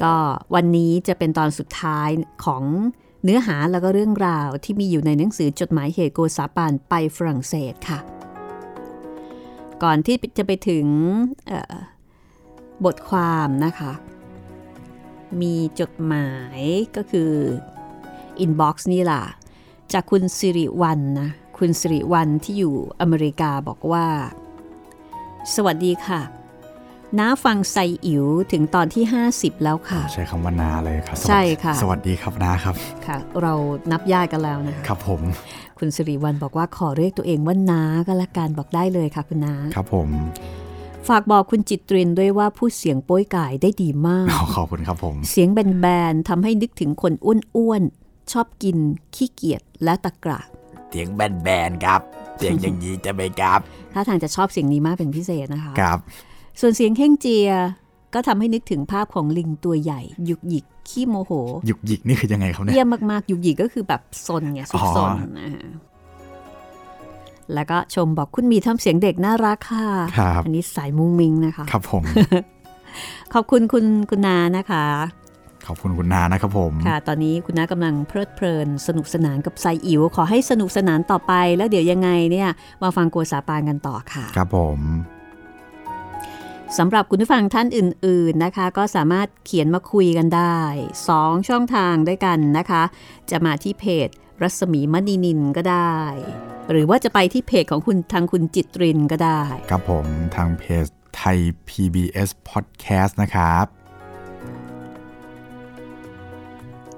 [0.02, 0.15] ก็
[0.56, 2.10] วันนี้จะเป็นตอนสุดท้าย
[2.45, 2.63] ของ
[3.24, 8.00] เนื้อหาแล้วก็เรื่องราวที่มีอยู่ในหนังสือจดหมายเหตุโกษาปานไปฝรั่งเศสค่ะ
[9.84, 10.86] ก่อนที่จะไปถึง
[12.86, 13.93] บทความนะคะ
[15.41, 16.60] มีจดหมาย
[16.95, 17.32] ก็คือ
[18.39, 19.24] อินบ็อกซ์นี่ล่ะ
[19.93, 21.30] จากคุณสิริวันนะ
[21.65, 24.06] คุณสิริวัลที่อยู่อเมริกาบอกว่า
[25.56, 26.21] สวัสดีค่ะ
[27.19, 32.76] น้าฟังไซอิ๋วถึงตอนที่ 50 แล้วค่ะ ใช้คำว่านาเลยครับสวัสดีใช่ค่ะ สวัสดีครับนาครับ
[33.08, 33.54] ค่ะ เรา
[33.91, 35.21] นับญาติกันแล้วนะคะครับผม
[35.80, 40.10] คุณสิริวัลบอกว่าขอเรียกตัวเองว่าน้าก็แล้วกันบอกได้เลยค่ะคุณน้าครับผม
[41.08, 47.13] ฝากบอกคุณจิตรินด้วยว่าพูดเสียงโป้ยก่ายได้ดีมากขอขอบคุณครับผม เสียงแบนๆทำให้นึกถึงคน
[47.56, 48.78] อ้วนๆชอบกิน
[49.15, 50.41] ขี้เกียจและตะกระ
[50.91, 52.01] เสียงแบนๆครับ
[52.38, 53.60] เสียงอย่างนี้จะไม่ครับ
[53.93, 55.97] ถ้าทางจะชอบเสียงนี้มากเป็นพิเศษนะคะครับ
[56.60, 57.49] ส่วนเสียงเฮ่งเจีย
[58.13, 61.32] ก็ทำให้นึกถึงภาพของลิงตัวใหญ่ ยุกหยิกขี้โมโห
[61.67, 65.67] หยุกหยิกนี่คือยังไงครับเนี่ยเยี่ยมมากๆ ยุกหยิกก็คือแบบซนไงสุดซนอ๋อนะฮะ
[67.54, 72.04] แล้วก็ชมบอกคุณมีทำเสียงเด็กน่ารักค่ะครับอันนี้สายมุงมิงนะคะ ครับผม
[73.34, 74.86] ขอบคุณคุณคุณนานะคะ
[75.67, 82.50] ขอบคุณคุณนานะครับผม ค่ะ ตอนนี้คุณน้ากำลังเพลิดเพลิน สนุกสนานกับไซอิ๋วขอให้สนุกสนานต่อไป แล้วเดี๋ยวยังไงเนี่ย
[82.84, 84.80] มาฟังโกษาปานกันต่อค่ะ ครับผม
[86.78, 90.60] สำหรับคุณผู้ฟังท่านอื่น ๆนะคะ ก็สามารถเขียนมาคุยกันได้
[91.06, 92.84] 2 ช่องทางด้วยกันนะคะ
[93.32, 94.10] จะมาที่เพจ
[94.41, 95.97] รัศมีมณีนินก็ได้
[96.71, 101.38] หรือว่าจะไปที่เพจของคุณทางคุณจิตรินก็ได้ ครับผมทางเพจไทย
[101.69, 103.65] PBS Podcast นะครับ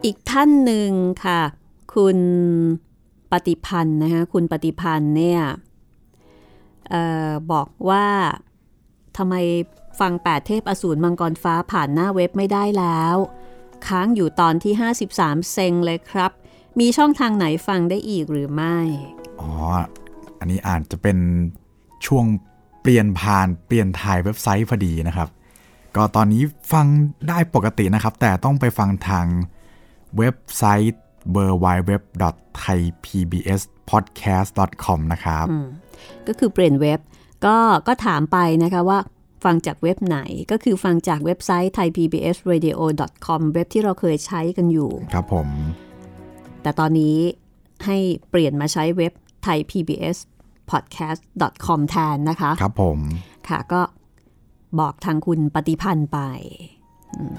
[0.06, 0.92] อีกท่านหนึ่ง
[1.26, 1.42] ค่ะ
[1.96, 2.18] คุณ
[3.32, 5.42] ปฏิพันธ์นะคะคุณปฏิพันธ์เนี่ย
[6.94, 6.96] อ
[7.28, 8.08] อบอกว่า
[9.18, 9.36] ทำไม
[10.00, 13.16] ฟังแปดเทพอสูรมังกรฟ้าผ่านหน้าเว็บไม่ได้แล้ว
[13.88, 14.74] ค้างอยู่ตอนที่
[15.14, 16.32] 53 เซงเลยครับ
[16.80, 18.78] มีช่องทางไหนฟังได้อีกหรือไม่
[19.40, 19.50] อ๋อ
[20.40, 21.18] อันนี้อาจจะเป็น
[22.06, 22.26] ช่วง
[22.82, 25.28] เปลี่ยนผ่านเปลี่ยนถ่ายเว็บไซต์พอดีนะครับ
[25.96, 26.86] ก็ตอนนี้ฟัง
[27.30, 29.28] ได้ปกตินะครับ แต่ต้องไปฟังทาง
[30.18, 31.02] เว็บไซต์
[31.36, 31.94] w w w
[32.62, 34.86] t h a i p b s p o d c a s t c
[34.92, 35.46] o m นะครับ
[36.28, 37.00] ก็คือเปลี่ยนเว็บ
[37.46, 39.00] ก็ก็ถามไปนะคะว่า
[39.44, 40.20] ฟังจากเว็บไหน
[40.52, 45.48] ก็คือฟังจากเว็บไซต์ thaipbsradio.com เว็บที่เราเคยใช้กันอยู่ ครับผม
[46.62, 47.18] แต่ตอนนี้
[47.86, 47.98] ให้
[48.30, 49.14] เปลี่ยนมาใช้เว็บ
[49.46, 53.00] thaipbspodcast.com แทนนะคะ ครับผม
[53.50, 53.82] ค่ะก็
[54.80, 56.20] บอกทางคุณปฏิพันธ์ไป
[57.18, 57.36] อืม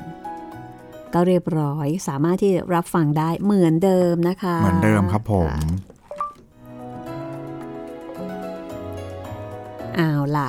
[1.14, 5.58] ก็เรียบร้อย สามารถที่รับฟังได้เหมือนเดิมนะคะ เหมือนเดิมครับผมค่ะ
[9.96, 10.48] เอาล่ะ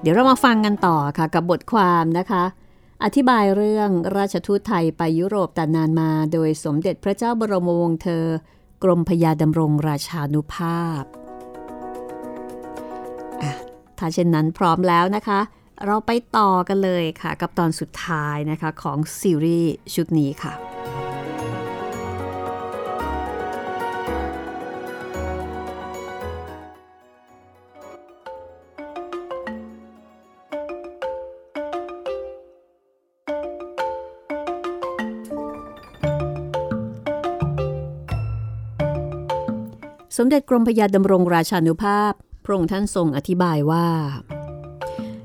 [0.00, 2.44] เดี๋ยวเรามาฟังกันต่อค่ะกับบทความนะคะ
[3.04, 8.24] อธิบายเรื่องราชทูตไทยไปยุโรปแต่นานมา โดยสมเด็จพระเจ้าบรมวงศ์เธอ
[8.82, 11.02] กรมพยาดำรงราชานุภาพ
[13.42, 13.52] อะ
[13.98, 15.40] ถ้าเช่นนั้นพร้อมแล้วนะคะ
[15.86, 20.54] เราไปต่อกันเลยค่ะ กับตอนสุดท้ายนะคะของซีรีส์ชุดนี้ค่ะ
[40.18, 42.12] สมเด็จกรมพยาดำรงราชานุภาพ
[42.44, 43.86] พระองค์ท่านทรงอธิบายว่า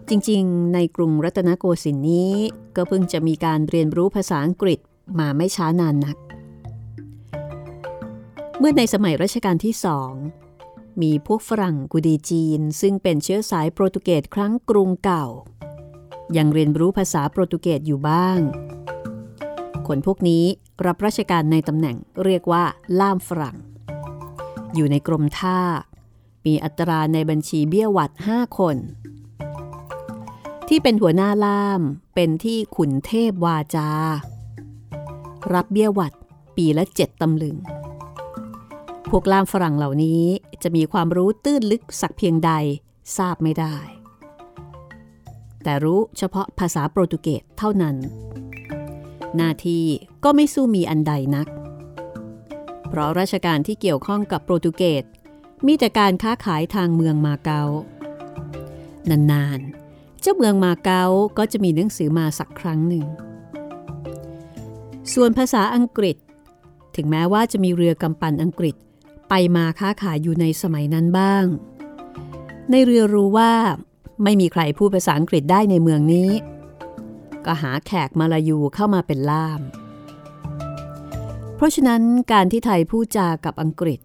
[0.09, 2.33] จริงๆ ในกรุงรัตนโกสินทร์นี้
[2.75, 4.79] ก็เพิ่งจะมีการเรียนรู้ภาษาอังกฤษ
[5.19, 6.17] มาไม่ช้านานนัก
[8.59, 10.11] เมื่อในสมัยรัชกาลที่สอง
[11.01, 15.25] มีพวกฝรั่งกุดีจีน ซึ่งเป็นเชื้อสายโปรตุเกสครั้งกรุงเก่า
[16.37, 18.39] ยังเรียนรู้ภาษาโปรตุเกสอยู่บ้าง
[19.87, 20.43] คนพวกนี้
[20.85, 22.63] รับราชการในตำแหน่งเรียกว่า
[22.99, 23.57] ล่ามฝรั่ง
[24.75, 25.59] อยู่ในกรมท่า
[26.45, 28.77] มีอัตราในบัญชีเบี้ยวัด 5 คน
[30.71, 31.81] ที่เป็นหัวหน้าล่าม
[32.15, 33.89] เป็นที่ขุนเทพวาจา
[35.53, 36.13] รับเบี้ยวัด
[36.55, 37.55] ปีละเจ็ดตำลึง
[39.09, 40.23] พวกล่ามฝรั่งเหล่านี้
[40.63, 42.51] จะมีความรู้ตื้นลึกสักเพียงใด
[43.17, 43.75] ทราบไม่ได้
[45.63, 47.95] แต่รู้เฉพาะภาษาโปรตุเกสเท่านั้น
[49.35, 49.85] หน้าที่
[50.23, 51.47] ก็ไม่สู้มีอันใดนัก
[52.89, 55.03] เพราะราชการที่เกี่ยวข้องกับโปรตุเกส
[55.65, 57.63] มีแต่การค้าขายทางเมืองมาเกา
[59.09, 59.78] นานๆ
[60.31, 61.05] จ้าเมืองมาเก๊า
[61.37, 63.05] ก็จะมีหนังสือมาสักครั้งหนึ่ง
[65.13, 66.17] ส่วนภาษาอังกฤษ
[66.95, 68.75] ถึงแม้ว่าจะมีเรือกำปั่นอังกฤษ
[69.29, 71.45] ไปมาค้าขายอยู่ในสมัยนั้นบ้าง
[72.71, 73.51] ในเรือรู้ว่า
[74.23, 76.29] ไม่มีใครพูดภาษาอังกฤษได้ในเมืองนี้
[77.45, 79.61] ก็หาแขกมาลายูเข้ามาเป็นล่าม
[81.55, 83.99] เพราะฉะนั้นการที่ไทยพูดจากับอังกฤษ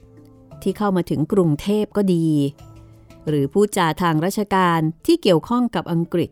[0.62, 2.26] ที่เข้ามาถึงกรุงเทพก็ดี
[3.28, 6.30] หรือพูดจาทางราชการที่เกี่ยวข้องกับอังกฤษ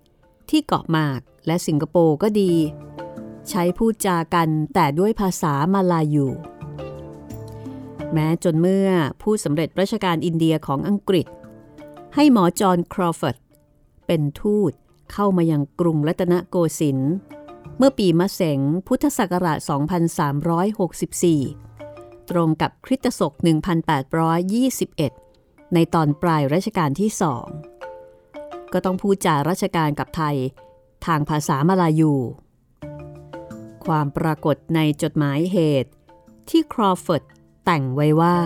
[0.50, 2.52] ที่เกาะหมากและสิงคโปร์ก็ดี
[3.48, 6.26] ใช้พูดจากันแต่ด้วยภาษามาลายู
[8.12, 8.88] แม้จนเมื่อ
[9.22, 11.26] ผู้สำเร็จราชการอินเดียของอังกฤษ
[12.14, 13.37] ให้หมอจอห์นครอฟอร์ด
[14.07, 14.72] เป็นทูต
[15.12, 17.12] เข้ามายังกรุงรัตนโกสินทร์
[17.78, 19.59] เมื่อปีมะเส็งพุทธศักราช
[21.35, 24.40] 2364 ตรงกับคริสตศักราช
[25.16, 25.21] 1821
[25.74, 27.46] ในตอนปลายรัชกาลที่สอง
[28.72, 30.37] ก็ต้องพูดจาราชการกับไทย
[31.06, 32.14] ทางภาษามาลายู
[33.87, 35.90] ความปรากฏในจดหมายเหตุ
[36.48, 37.22] ที่ครอฟอร์ด
[37.64, 38.38] แต่งไว้ว่า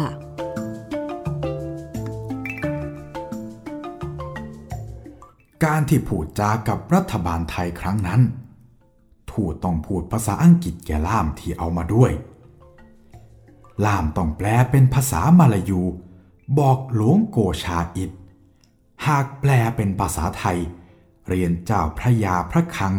[5.65, 8.21] การที่พูดจากับรัฐบาลไทยครั้งนั้น
[9.31, 12.13] ทูตต้องพูดภาษาอังกฤษแก่ล่ามที่เอามาด้วย
[13.85, 15.83] ล่ามต้องแปลเป็นภาษามาลายู
[16.59, 18.11] บอกหลวงโกชาอิด
[19.07, 20.59] หากแปลเป็นภาษาไทย
[21.29, 22.95] เรียนเจ้าพระยาพระคัง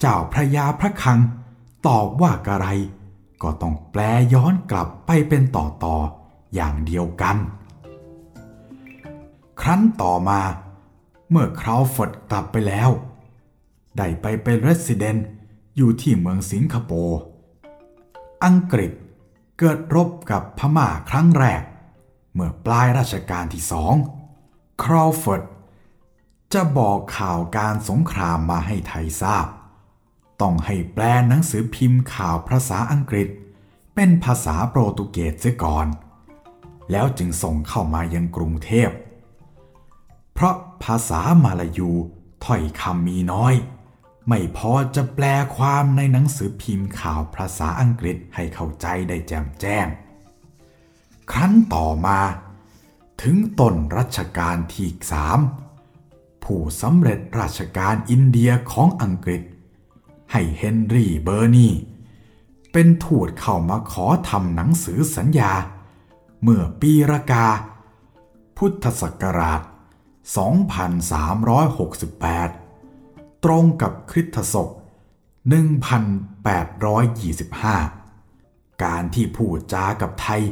[0.00, 1.18] เจ้าพระยาพระคัง
[1.86, 2.66] ตอบว่ากะไร
[3.42, 4.00] ก็ต้องแปล
[4.34, 7.36] ย้อนกลับไปเป็นต่อต่อๆอย่างเดียวกัน
[9.60, 10.40] ครั้นต่อมา
[11.30, 12.90] เมื่อคราวฟอร์ดกลับไปแล้ว
[13.96, 15.26] ได้ไปเป็นเรสซิเดนต์
[15.76, 17.18] อยู่ที่เมืองสิงคโปร์
[18.44, 18.92] อังกฤษ
[19.58, 21.62] เกิดรบกับพม่าครั้งแรก
[22.40, 23.94] เมื่อปลายรัชกาลที่สอง
[24.82, 25.42] คราวฟอร์ด
[26.52, 29.46] จะบอกข่าวการสงครามมาให้ไทยทราบ
[30.40, 33.28] ต้องให้แปลหนังสือพิมพ์ข่าวภาษาอังกฤษ
[33.94, 35.86] เป็นภาษาโปรตุเกสเสียก่อน
[36.90, 38.90] แล้วจึงส่งเข้ามายังกรุงเทพ
[40.34, 41.90] เพราะภาษามาลายู
[42.44, 43.54] ถ้อยคำมีน้อย
[44.28, 45.24] ไม่พอจะแปล
[45.56, 49.88] ความในหนังสือพิมพ์ข่าวภาษาอังกฤษให้เข้าใจได้แจ่มแจ้ง
[51.32, 52.20] ครั้นต่อมา
[53.22, 55.38] ถึงต้นรัชกาลที่สาม
[56.44, 59.42] ผู้สำเร็จราชการอินเดียของอังกฤษ
[60.32, 61.68] ให้เฮนรี่เบอร์นี
[62.72, 65.52] เป็นทูตเข้ามาขอทำหนังสือสัญญา
[66.42, 67.46] เมื่อปีระกา
[68.56, 69.62] พุทธศักราช
[72.88, 77.08] 2368 ตรงกับคริสตศักราช
[77.78, 80.42] 1825 การที่พูดจากับไทย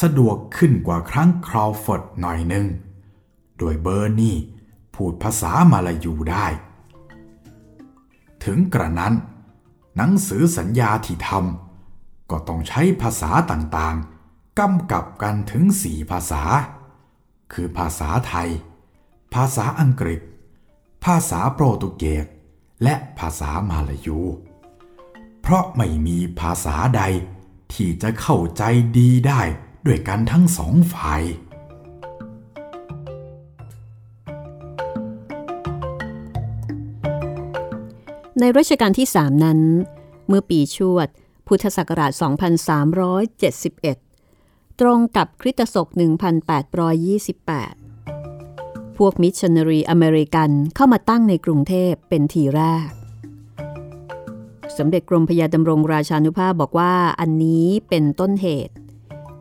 [0.00, 2.66] สะดวกขึ้นกว่าครั้งครอฟอร์ดหน่อยหนึ่ง
[3.58, 4.36] โดยเบอร์นี่
[4.94, 6.46] พูดภาษามาลายูได้
[8.44, 9.14] ถึงกระนั้น
[9.96, 16.42] หนังสือสัญญาที่ทำก็ต้องใช้ภาษาต่างๆกำกับกันถึงสี่ภาษา
[17.52, 18.48] คือภาษาไทย
[19.34, 20.20] ภาษาอังกฤษ
[21.04, 22.26] ภาษาโปรตุเกส
[22.82, 24.20] และภาษามาลายู
[25.40, 27.02] เพราะไม่มีภาษาใด
[27.72, 28.62] ที่จะเข้าใจ
[28.98, 29.40] ดีได้
[29.88, 31.22] ด้วยกันทั้งสองฝ่าย
[38.40, 39.60] ในรัชกาลที่3นั้น
[40.28, 41.08] เมื่อปีชวด
[41.46, 42.12] พุทธศักราช
[44.06, 47.02] 2371 ตรงกับคริสตศักราช
[47.98, 52.90] 1828 พวกมิชชันนารีอเมริกันเข้ามาตั้งในกรุงเทพเป็นทีแรก
[54.76, 58.74] สมเด็จกรมพระยาดำรงราชานุภาพบอกว่าอันนี้เป็นต้นเหตุ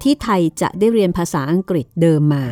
[0.03, 2.45] ที่ไทยจะได้เรียนภาษาอังกฤษเดิมมา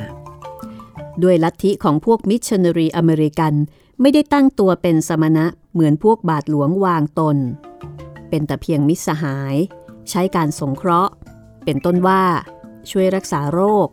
[1.24, 3.54] ด้วยลัทธิของพวกมิชชันนารีอเมริกัน
[4.02, 7.38] ไม่ได้ตั้งตัวเป็นสมณะเหมือนพวกบาทหลวงวางตน
[8.30, 9.56] เป็นแต่เพียงมิตรสหาย
[10.10, 11.14] ใช้การสงเคราะห์
[11.64, 12.24] เป็นต้นว่า
[12.92, 13.88] ช่วยรักษาโรค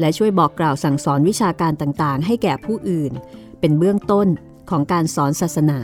[0.00, 3.12] และช่วยบอกกล่าวสั่งสอนวิชาการต่างๆ ให้แก่ผู้อื่น
[3.60, 4.28] เป็นเบื้องต้น
[4.70, 5.80] ของการสอนศาสนา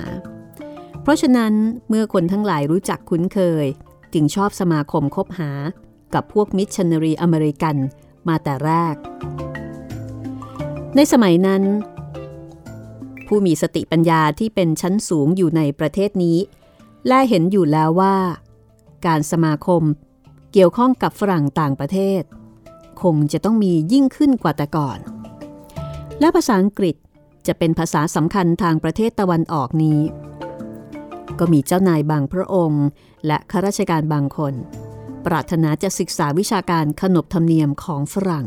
[1.03, 1.53] เพราะฉะนั้น
[1.89, 3.67] เมื่อคนทั้งหลายรู้จักคุ้นเคย
[4.13, 5.51] จึงชอบสมาคมคบหา
[6.15, 7.77] กับพวกมิชชันนารีอเมริกัน
[8.29, 8.95] มาแต่แรก
[10.97, 11.63] ในสมัยนั้น
[13.27, 16.39] ผู้มีสติปัญญาที่เป็นชั้นสูงอยู่ในประเทศนี้
[17.07, 18.17] และเห็นอยู่แล้วว่า
[19.07, 19.83] การสมาคม
[20.53, 22.23] เกี่ยวข้องกับฝรั่งต่างประเทศ
[23.03, 24.99] คงจะต้องมียิ่งขึ้นกว่าแต่ก่อน
[26.21, 26.97] และภาษาอังกฤษ
[27.47, 30.01] จะเป็นภาษาสำคัญทางประเทศตะวันออกนี้
[31.39, 32.85] ก็มีเจ้านายบางพระองค์
[33.27, 34.55] และข้าราชการบางคน
[35.27, 38.47] ปรารถนาจะศึกษาวิชาการขนบธรรมเนียมของฝรั่ง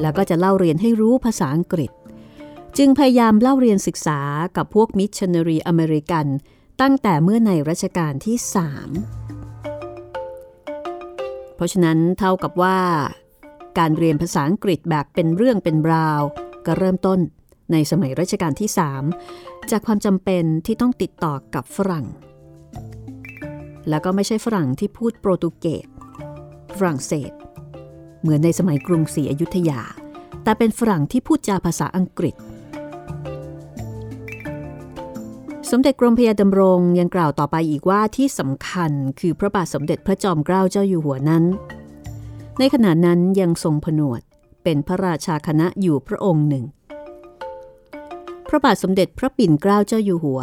[0.00, 1.90] แล้วก็จะเล่าเรียนให้รู้ภาษาอังกฤษ
[2.78, 4.20] จึงพยายามเล่าเรียนศึกษา
[4.56, 6.26] กับพวกมิชชันนารีอเมริกัน
[6.80, 8.36] ตั้งแต่เมื่อในรัชกาลที่
[9.56, 12.78] 3เพราะฉะนั้นเท่ากับว่า
[13.78, 16.22] การเรียนภาษาอังกฤษแบบเป็นเรื่องเป็นราว
[16.66, 17.18] ก็เริ่มต้น
[17.72, 18.70] ในสมัยรัชกาลที่
[19.20, 22.06] 3 จากความจำเป็นที่ต้องติดต่อกับฝรั่ง
[23.88, 25.86] แล้วก็ไม่ใช่ฝรั่งที่พูดโปรตุเกส
[26.78, 27.32] ฝรั่งเศส
[28.20, 29.80] เหมือนในสมัยกรุงศรีอยุธยา
[30.42, 32.34] แต่เป็นฝรั่งที่พูดจาภาษาอังกฤษ
[35.70, 41.44] สมเด็จกรมพยาดำรงยังกล่าวต่อไปอีกว่าที่สำคัญคือพระบาทสมเด็จพระจอมเกล้าเจ้าอยู่หัวนั้น
[42.58, 44.20] ในขณะนั้นยังทรงผนวด
[44.64, 46.64] เป็นพระราชาคณะอยู่พระองค์หนึ่ง
[48.48, 50.40] พระบาทสมเด็จพระปิ่นเกล้าเจ้าอยู่หัว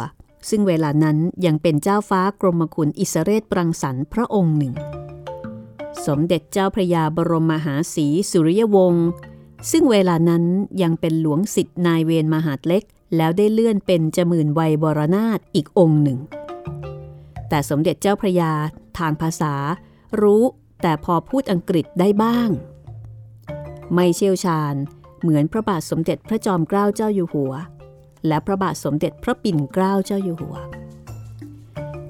[0.48, 4.74] ซึ่งเวลานั้นยังเป็นเจ้าฟ้ากรมขุนอิสเรศปรังสรรค์พระองค์หนึ่ง
[6.06, 9.08] สมเด็จเจ้าพระยาบรมมหาศรีสุริยวงศ์
[9.70, 10.44] ซึ่งเวลานั้น
[10.82, 12.82] ยังเป็นหลวงสิทธิ์นายเวรมหาดเล็ก
[13.16, 16.18] แล้วได้เลื่อนเป็นจมื่นวัยบรนาถอีกองค์หนึ่ง
[17.48, 18.52] แต่สมเด็จเจ้าพระยา
[18.98, 19.54] ทางภาษา
[20.20, 20.42] รู้
[20.82, 22.50] แต่พอพูดอังกฤษได้บ้าง
[23.94, 24.74] ไม่เชี่ยวชาญ
[25.20, 27.52] เหมือนพระบาทสมเด็จพระจอมเกล้าเจ้าอยู่หัว
[28.26, 30.56] และพระบาทสมเด็จพระปิ่นเกล้าเจ้าอยู่หัว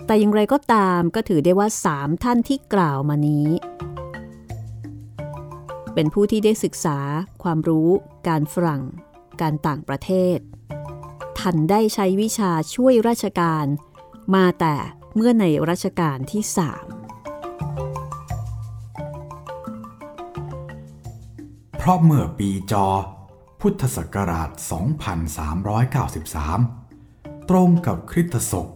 [0.06, 3.48] แต่อย่างไรก็ตามก็ถือได้ว่าสามท่านที่กล่าวมานี้
[5.94, 6.98] เป็นผู้ที่ได้ศึกษา
[7.42, 7.88] ความรู้
[8.28, 8.82] การฝรั่ง
[9.40, 10.38] การต่างประเทศ
[11.38, 13.66] ทันได้ใช้วิชาช่วยราชการ
[14.34, 14.74] มาแต่
[15.14, 16.84] เมื่อในรัชกาลที่สาม
[21.76, 22.86] เพราะเมื่อปีจอ
[23.61, 24.50] พุทธศักราช
[26.54, 28.70] 2393 ตรงกับคริสตศักร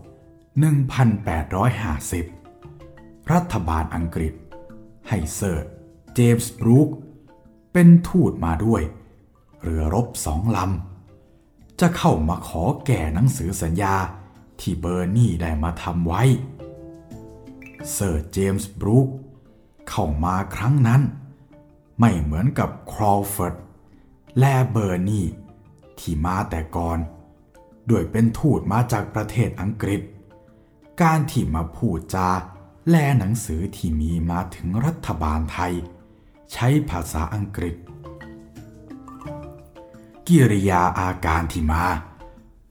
[1.36, 1.46] าช
[2.48, 4.32] 1850 รัฐบาลอังกฤษ
[5.08, 5.66] ให้เซอร์
[6.14, 6.88] เจมส์บรูค
[7.72, 8.82] เป็นทูตมาด้วย
[9.62, 13.94] เรือรบสองลำ จะเข้ามาขอแก้หนังสือสัญญา
[14.60, 16.22] ที่เบอร์นี่ได้มาทำไว้
[17.92, 19.08] เซอร์เจมส์บรูค
[19.88, 21.02] เข้ามาครั้งนั้น
[22.00, 23.54] ไม่เหมือนกับครอฟอร์ด
[24.38, 25.26] และเบอร์นี่
[25.98, 26.98] ที่มาแต่ก่อน
[27.88, 30.00] โดยเป็นทูตมาจากประเทศอังกฤษ
[31.02, 32.28] การที่มาพูดจา
[32.88, 35.74] แลหนังสือที่มีมาถึงรัฐบาลไทย
[36.52, 37.74] ใช้ภาษาอังกฤษ
[40.28, 41.84] กิริยาอาการที่มา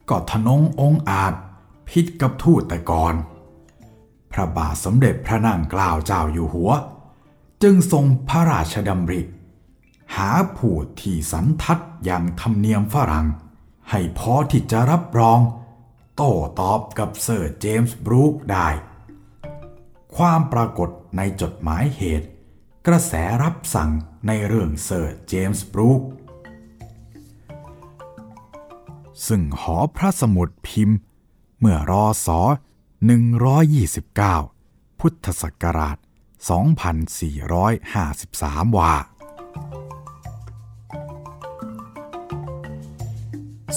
[0.10, 1.34] ก็ทนงองอาจ
[1.90, 3.16] พิษกับทูตแต่ก่อน
[4.32, 6.72] พระบาทสมเด็จพระนั่งเกล้าเจ้าอยู่หัว
[7.64, 9.22] จึงทรงพระราชดำริ
[10.16, 13.28] หาผู้ที่สันทัดอย่างธรรมเนียมฝรั่ง
[13.90, 15.40] ให้พอที่จะรับรอง
[16.16, 18.68] โต้ตอบกับเซอร์เจมส์บรูคได้
[20.16, 22.28] ความปรากฏในจดหมายเหตุ
[22.88, 23.92] กระแสรับสั่ง
[24.28, 26.02] ในเรื่องเซอร์เจมส์บรูค
[29.28, 30.98] ซึ่งหอพระสมุดพิมพ์
[31.60, 32.40] เมื่อรอสอ
[34.16, 35.98] 129 พุทธศักราช
[37.98, 38.94] 2453 ว่า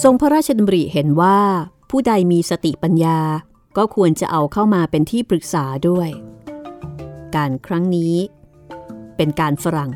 [0.03, 1.39] ทรงพระราชดำริเห็นว่า
[1.89, 3.19] ผู้ใดมีสติปัญญา
[3.77, 6.09] ก็ควรจะเอาเข้ามาเป็นที่ปรึกษาด้วย
[7.35, 8.15] การครั้งนี้
[9.15, 9.91] เป็นการฝรั่ง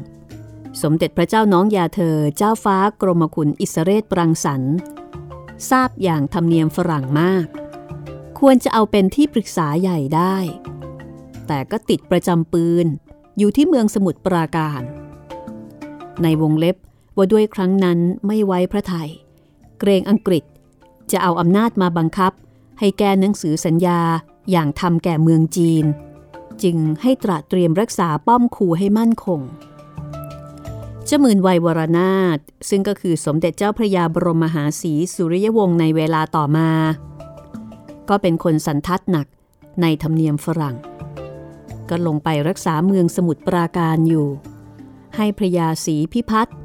[0.81, 4.61] สมเด็จพระเจ้าน้องยาเธอเจ้าฟ้ากรมคุณอิสเรศปรังสรร
[5.69, 7.45] ทราบอย่างธรรมเนียมฝรั่งมาก
[8.39, 10.37] ควรจะเอาเป็นที่ปรึกษาใหญ่ได้
[11.47, 12.85] แต่ก็ติดประจำปืน
[13.37, 14.81] อยู่ที่เมืองสมุทรปราการ
[16.23, 16.77] ในวงเล็บ
[17.15, 19.09] ว่าด้วยครั้งนั้นไม่ไว้พระไทย
[19.79, 20.43] เกรงอังกฤษ
[21.11, 22.31] จะเอาอำนาจมาบังคับ
[22.79, 23.99] ให้แก้หนังสือสัญญา
[24.51, 25.85] อย่างทำแก่เมืองจีน
[26.63, 29.41] จึงให้ตระเตรียมรักษาป้อมคูให้มั่นคง
[31.05, 32.37] เจ้าหมื่นวัยวรนาถ
[32.69, 36.69] ซึ่งก็คือสมเด็จเจ้าพระยาบรมมหาศรีสุริยวงศ์ในเวลาต่อมา
[38.09, 39.27] ก็เป็นคนสันทัดหนัก
[39.81, 40.75] ในธรรมเนียมฝรั่ง
[41.89, 44.27] ก็ลงไปรักษาเมืองสมุทรปราการอยู่
[45.15, 46.55] ให้พระยาศรีพิพัฒน์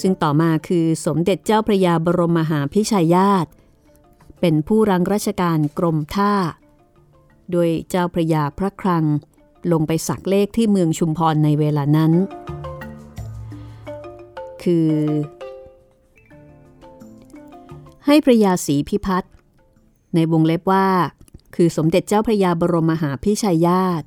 [0.00, 3.50] ซึ่งต่อมาคือสมเด็จเจ้าพระยาบรมมหาพิชัยญาติ
[4.40, 6.34] เป็นผู้รังราชการกรมท่า
[7.50, 9.04] โดยเจ้าพระยาพระครัง
[9.72, 12.12] ลงไปสักเลขที่เมืองชุมพรในเวลานั้น
[14.62, 14.90] คือ
[18.06, 19.32] ให้พระยาศรีพิพัฒน์
[20.14, 20.88] ในวงเล็บว่า
[21.54, 24.06] คือสมเด็จเจ้าพระยาบรมมหาพิชัยญาติ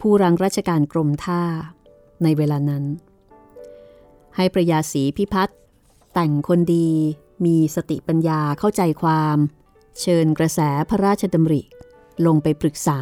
[0.00, 1.42] ผู้รังราชการกรมท่า
[2.22, 2.84] ในเวลานั้น
[4.36, 5.56] ให้พระยาศรีพิพัฒน์
[6.14, 6.90] แต่งคนดี
[7.44, 9.36] มีสติปัญญาเข้าใจความ
[10.00, 11.62] เชิญกระแสพระราชดำริ
[12.26, 13.00] ลงไปปรึกษา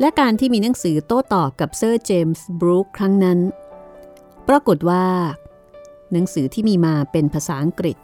[0.00, 3.38] และการที่มีหนังสือโต้ตอบกับเซอร์เจมส์บรูคครั้งนั้น
[4.48, 5.06] ปรากฏว่า
[6.12, 7.96] หนังสือที่มีมาเป็นภาษาอังกฤษ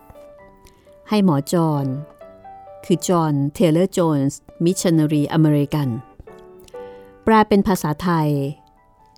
[1.09, 1.87] ให้หมอจอห์น
[2.85, 5.89] คือจอห์นเทเลอร์โจนส์มิชชันนารีอเมริกัน
[7.25, 8.31] แปลเป็นภาษาไทย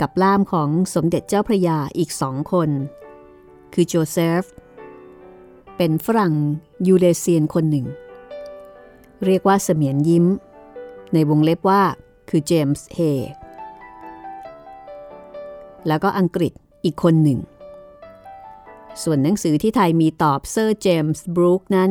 [0.00, 2.70] กับล่ามของสมเด็จเจ้าพระยาอีกสองคน
[3.72, 4.42] คือโจเซฟ
[5.76, 6.34] เป็นฝรั่ง
[6.86, 7.86] Eurasian คนหนึ่ง
[9.24, 10.26] เรียกว่าเสมียนยิ้ม
[11.12, 11.82] ในวงเล็บว่า
[12.28, 12.98] คือเจมส์เฮ
[15.86, 16.52] แล้วก็อังกฤษ
[16.84, 17.38] อีกคนหนึ่ง
[19.02, 21.90] ส่วนหนังสือที่ไทยมีตอบเซอร์เจมส์บรูคนั้น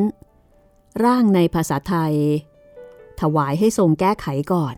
[1.03, 2.16] ร่างในภาษาไทย
[3.22, 4.76] ถวายให้ทรงแก้ไขก่อน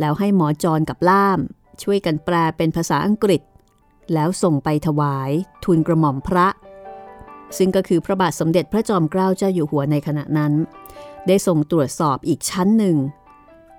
[0.00, 1.40] แล้วให้หมอจรกับล่าม
[1.82, 3.42] ช่วยกันแปลเป็นภาษาอังกฤษ
[4.14, 5.30] แล้วส่งไปถวาย
[5.64, 6.46] ทูลกระหม่อมพระ
[7.56, 10.52] ซึ่งก็คือพระบาทสมเด็จพระจอมเกล้าเจ้าอยู่หัวในขณะนั้น
[11.26, 12.96] ได้ส่งตรวจสอบอีกชั้นหนึ่ง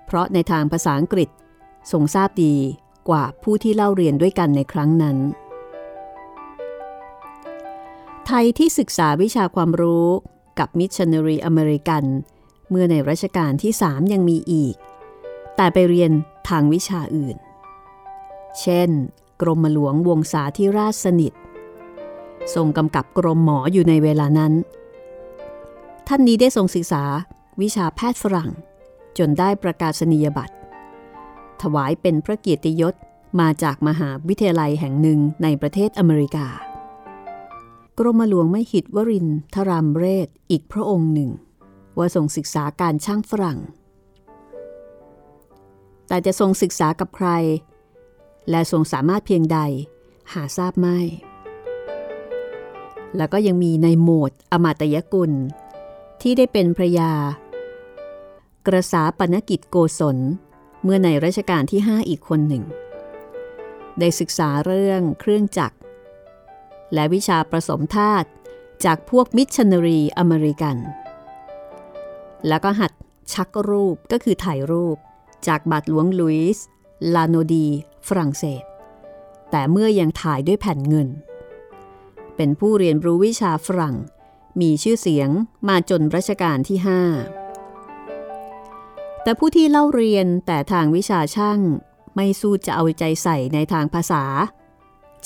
[0.06, 1.28] เพราะในทางภาษาอังกฤษ
[1.92, 2.54] ทรงทราบดี
[3.08, 5.16] กว่าผู้ที่เล่าเรียนด้วยกันในครั้งนั้น
[8.26, 10.08] ไทยที่ศึกษาวิชาความรู้
[10.58, 12.04] กับมิชชันนารีอเมริกัน
[12.70, 14.74] เมื่อในรัชกาลที่สามยังมีอีก
[15.56, 16.12] แต่ไปเรียน
[16.48, 17.36] ทางวิชาอื่น
[18.60, 18.90] เช่น
[19.40, 21.32] กรมหลวงวงศาธิราชสนิท
[22.54, 24.52] ทรงกำกับกรมหมออยู่ในเวลานั้น
[26.08, 27.04] ท่านนี้ได้ทรงศึกษา
[27.60, 28.50] วิชาแพทย์ฝรั่ง
[29.18, 30.54] จนได้ประกาศนียบัตร
[31.62, 32.94] ถวายเป็นพระเกียรติยศ
[33.40, 36.46] มาจากมหาวิทยาลัยแห่งหนึ่งในประเทศอเมริกา
[37.98, 41.30] กรมหลวงไม่หิตวรินทรามเรศอีกพระองค์หนึ่ง
[41.98, 43.58] ว่าทรงศึกษาการช่างฝรั่ง
[46.08, 47.28] แต่จะทรงศึกษากับใคร
[48.50, 49.58] และทรงสามารถเพียงใด
[50.32, 50.98] หาทราบไม่
[53.16, 55.32] แล้วก็ยังมีในโหมดอมาตยกุล
[56.20, 57.12] ที่ได้เป็นพระยา
[58.66, 60.18] กระสาปนกิจโกศล
[60.82, 62.64] เมื่อในรัชกาลที่ 5 อีกคนหนึ่ง
[63.98, 65.76] ได้ศึกษาเรื่องเครื่องจักร
[66.94, 68.28] และวิชาผสมธาตุ
[68.84, 70.76] จากพวกมิชชันนารีอเมริกัน
[72.48, 72.92] แล้วก็หัด
[73.32, 74.96] ชักรูปก็คือถ่ายรูป
[75.48, 76.66] จากบาทหลวงลุยส์
[77.14, 77.66] ลาโนดี
[78.06, 78.62] ฝรั่งเศส
[79.50, 81.08] แต่เมื่อยังถ่ายด้วยแผ่นเงิน
[82.36, 83.96] เป็นผู้เรียนรู้วิชาฝรั่ง
[84.60, 85.28] มีชื่อเสียง
[85.68, 86.78] มาจนรัชกาลที่
[87.84, 91.60] 5 แต่ผู้ที่เล่าเรียนแต่ทางวิชาช่าง
[92.14, 94.24] ไม่สู้จะเอาใจใส่ในทางภาษา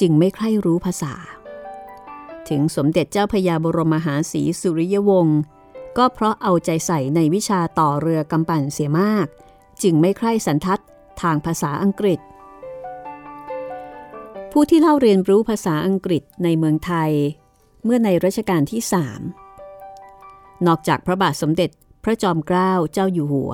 [0.01, 1.15] จึงไม่ใคร่รู้ภาษา
[2.49, 5.41] ถึงสมเด็จเจ้าพยาบรมมหาศรีสุริยวงศ์
[5.99, 9.27] ก็เพราะเอาใจใส่ในวิชาต่อเรือกำปั่นเสียมาก
[9.83, 10.81] จึงไม่ใคร่สันทัด
[11.21, 12.21] ทางภาษาอังกฤษ
[14.53, 17.11] ผู้ที่เล่าเรียนรู้ภาษาอังกฤษในเมืองไทย
[17.85, 19.21] เมื่อในรัชกาลที่สาม
[20.67, 21.71] นอกจากพระบาทสมเด็จ
[22.05, 23.53] พระจอมเกล้าเจ้าอยู่หัว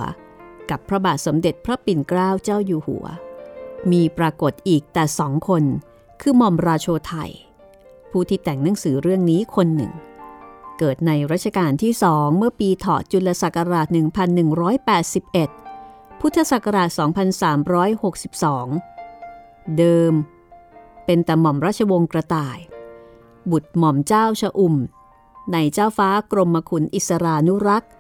[0.71, 3.05] กับพระบาทสมเด็จพระปิ่นเกล้าเจ้าอยู่หัว
[3.91, 5.65] มีปรากฏอีกแต่สองคน
[6.21, 7.31] คือหม่อมราโชไทย
[8.11, 9.93] ผู้ที่แต่งหนังสือเรื่องนี้คนหนึ่ง
[10.79, 15.66] เกิดในรัชกาลที่สองเมื่อปีถอจุลศักราช 1181
[16.21, 16.91] พุทธศักราช
[18.99, 20.13] 2362 เดิม
[21.05, 22.59] เป็นแต่หม่อมราชวงศ์กระต่าย
[23.51, 24.77] บุตรหม่อมเจ้าชะอุ่ม
[25.53, 27.91] ในเจ้าฟ้ากรมคุณอิสรานุรักษ์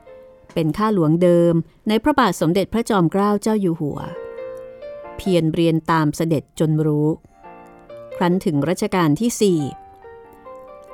[0.55, 1.55] เป็นข้าหลวงเดิม
[1.89, 3.99] ในพระบาทสมเด็จพระจอมเกล้าเจ้าอยู่หัว
[5.17, 7.09] เพียรเรียนตามเสด็จจนรู้
[8.17, 9.61] ครั้นถึงรัชกาลที่สี่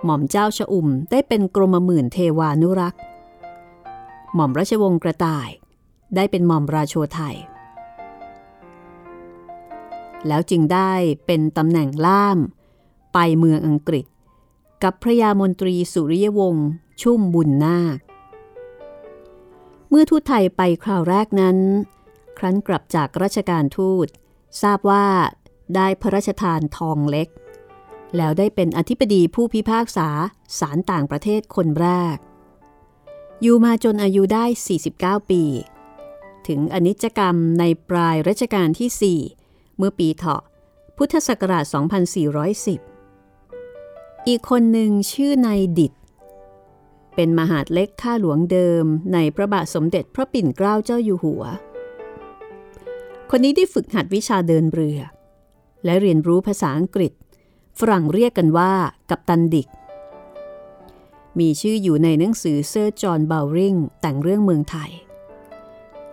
[0.05, 3.01] หม่อมเจ้าชะอุ่มได้เป็นกรมหมื่นเทวานุรักษ์
[4.35, 5.49] หม่อมราชวงศ์กระต่าย
[6.17, 7.37] ได้เป็นหม่อมราโชไทย
[10.29, 10.93] แล้วจึงได้
[11.27, 12.39] เป็นตำแหน่งล่าม
[13.13, 14.07] ไปเมืองอังกฤษ
[14.83, 16.69] กับพระยามนตรีสุริยวงศ์
[17.03, 17.99] ชุ่มบุญนาค
[19.89, 21.59] เมื่อทูตไทยไปคราวแรกนั้น
[22.39, 24.07] ครั้นกลับจากราชการทูต
[24.63, 25.07] ทราบว่า
[25.77, 27.29] ได้พระราชทานทองเล็ก
[28.17, 30.09] แล้วได้เป็นอธิบดีผู้พิพากษา
[30.59, 32.17] ศาลต่างประเทศคนแรก
[33.43, 34.45] อยู่มาจนอายุได้
[34.89, 35.43] 49 ปี
[36.49, 40.43] ถึงอนิจกรรมในปลายรัชกาลที่ 4 เมื่อปีเถาะ
[40.97, 41.65] พุทธศักราช
[42.97, 45.93] 2410 อีกคนหนึ่งชื่อนายดิด
[47.15, 51.43] เป็นมหาดเล็กข้าหลวงเดิมในพระบาทสมเด็จพระปิ่นเกล้าเจ้าอยู่หัว
[53.31, 54.99] คนนี้ได้ฝึกหัดวิชาเดินเรือ
[55.85, 57.13] และเรียนรู้ภาษาอังกฤษ
[57.79, 58.73] ฝรั่งเรียกกันว่า
[59.11, 59.69] กัปตันดิก
[61.39, 64.91] มีชื่ออยู่ในหนังสือเซอร์จอห์นบาวริงแต่งเรื่องเมืองไทย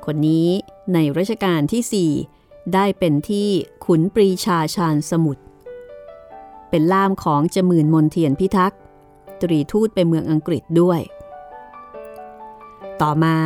[0.06, 0.48] คนนี้
[0.94, 3.50] ในรัชกาลที่ 4 ได้เป็นที่
[3.86, 5.44] ขุนปรีชาชาญสมุทร
[6.70, 8.80] เป็นล่ามของจมื่นมนเทียนพิทักษ์
[9.42, 11.02] ตรีทูตไปเมืองอังกฤษด้วย
[13.02, 13.38] ต่อมา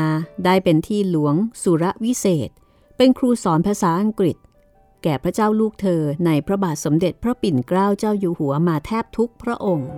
[0.45, 2.49] ได้เป็นที่หลวงสุรวิเศษ
[2.97, 4.38] เป็นครูสอนภาษาอังกฤษ
[5.04, 9.91] แก่พระเจ้าลูกเธอในพระบาทสมเด็จพระปิ่นเกล้าเจ้าอยู่หัวมาแทบทุกพระองค์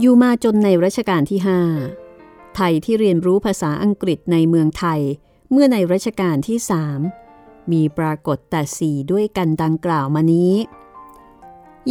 [0.00, 2.09] อยู่มาจนในรัชกาลที่ 5
[2.56, 5.00] ไทยที่เรียนรู้ภาษาอังกฤษในเมืองไทย
[5.50, 7.00] เมื่อในรัชกาลที่สาม
[7.72, 10.54] มีปรากฏแต่สี่ด้วยกันดังกล่าวมานี้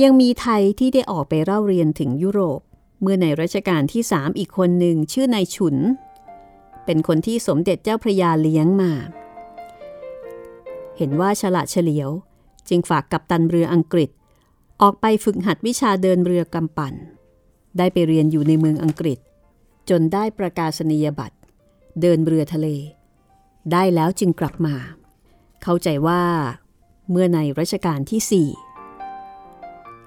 [0.02, 2.60] ยังมีไทยที่ได้ออกไปเล่าเรียนถึงยุโรป
[3.02, 5.78] เมื่อในรัชกาลที่สามอีกคนหนึ่งชื่อนายฉุน
[6.86, 8.92] เป็นคนที่สมเด็จเจ้าพระยาเลี้ยงมา
[10.98, 12.10] เห็นว่าฉลาดเฉลียว
[12.70, 14.10] จึงฝากกัปตันเรืออังกฤษ
[14.82, 16.94] ออกไปฝึกหัดวิชาเดินเรือกำปั่น
[17.78, 19.20] ได้ไปเรียนอยู่ในเมืองอังกฤษ
[19.90, 21.38] จนได้ประกาศนียบัตร
[22.02, 22.68] เดินเรือทะเล
[23.72, 24.76] ได้แล้วจึงกลับมา
[25.64, 26.24] เข้าใจว่า
[27.10, 28.50] เมื่อในรัชกาลที่สี่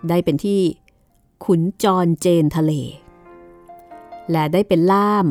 [0.08, 0.60] ได้เป็นที่
[1.44, 2.72] ขุนจรเจนทะเล
[4.30, 5.26] และได้เป็นล่าม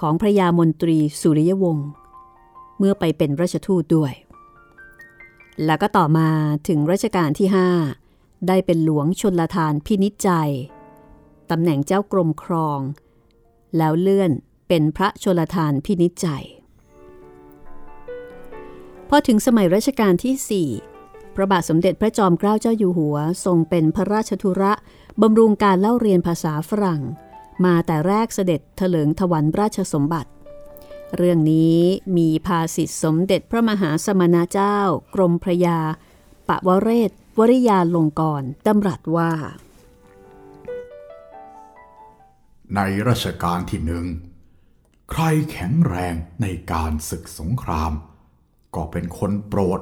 [0.00, 1.88] ของพระยามนตรีสุริยวงศ์
[2.78, 4.12] เมื่อไปเป็นราชทูตด้วย
[5.64, 6.28] แล้วก็ต่อมา
[6.68, 7.48] ถึงรัชกาลที่
[7.96, 10.30] 5ได้เป็นหลวงชนลทานพินิจใจ
[11.50, 12.80] ตำแหน่งเจ้ากรมครอง
[13.76, 14.30] แล้วเลื่อน
[14.68, 16.26] เป็นพระชนลทานพินิจใจ
[19.08, 24.72] พอถึงสมัยรัชกาลที่ 4 พระบาทสมเด็จพระจอมเกล้าเจ้าอยู่หัว ทรงเป็นพระราชธุระ
[25.22, 27.02] บำรุงการเล่าเรียนภาษาฝรั่ง
[27.64, 30.30] มาแต่แรกเสด็จเถลิงถวันราชสมบัติ
[31.16, 31.78] เรื่องนี้
[32.16, 34.78] มีภาสิทธิสมเด็จพระมหาสมณเจ้า
[35.14, 35.78] กรมพระยา
[36.48, 39.32] ปะวเรศวริยาลงกรดำรัสว่า
[42.76, 44.06] ในรัชกาลที่หนึ่ง
[45.10, 47.92] ใครแข็งแรงในการศึกสงคราม
[48.74, 49.80] ก็เป็นคนโปรด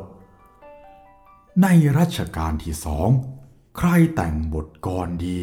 [1.62, 1.68] ใน
[1.98, 3.08] รัชกาลที่สอง
[3.78, 5.38] ใครแต่งบทกรดี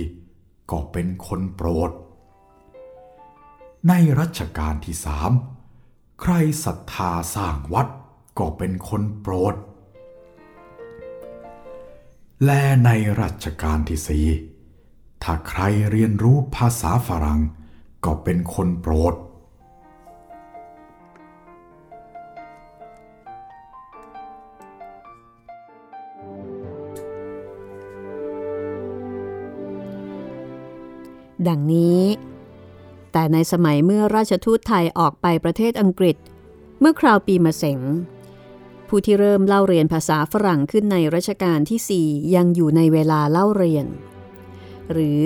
[0.71, 1.91] ก็เป็นคนโปรด
[3.89, 5.31] ในรัชกาลที่สาม
[6.21, 6.33] ใคร
[6.65, 7.87] ศรัทธาสร้างวัด
[8.39, 9.55] ก็เป็นคนโปรด
[12.45, 12.89] และใน
[13.21, 14.27] รัชกาลที่สี่
[15.27, 15.61] ถ้าใคร
[15.91, 17.39] เรียนรู้ภาษาฝรั่ง
[18.05, 19.13] ก็เป็นคนโปรด
[31.47, 32.01] ดังนี้
[33.11, 36.17] แต่ในสมัยเมื่อราชทูตไทยออกไปประเทศอังกฤษ
[36.79, 37.79] เมื่อคราวปีมะเสง
[38.87, 43.87] ผู้ที่เริ่มเล่าเรียนภาษาฝรั่งขึ้นในรัชกาลที่ 4 ยังอยู่ในเวลาเล่าเรียน
[44.91, 45.21] หรือ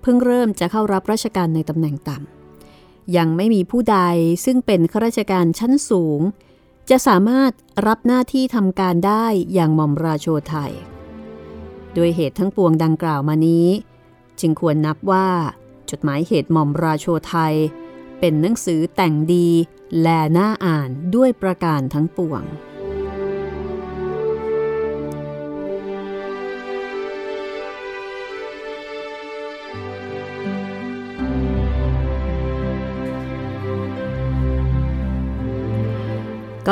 [0.00, 3.98] เพิ่งเริ่มจะเข้ารับราชการในตำแหน่งต่ำยังไม่มีผู้ใด
[4.44, 6.20] ซึ่งเป็นข้าราชการชั้นสูง
[6.90, 7.52] จะสามารถ
[7.86, 9.24] รับหน้าที่ทำการได้
[9.54, 10.72] อย่างหม่อมราโชไทย
[11.94, 13.68] โดยเหตุทั้งปวงดังกล่าวมานี้
[14.40, 15.28] จึงควรนับว่า
[15.90, 17.54] จดหมายเหตุหม่อมราโชไทย
[18.20, 19.48] เป็นหนังสือแต่งดี
[20.00, 22.42] แลน่าอ่านด้วยประการทั้งปวง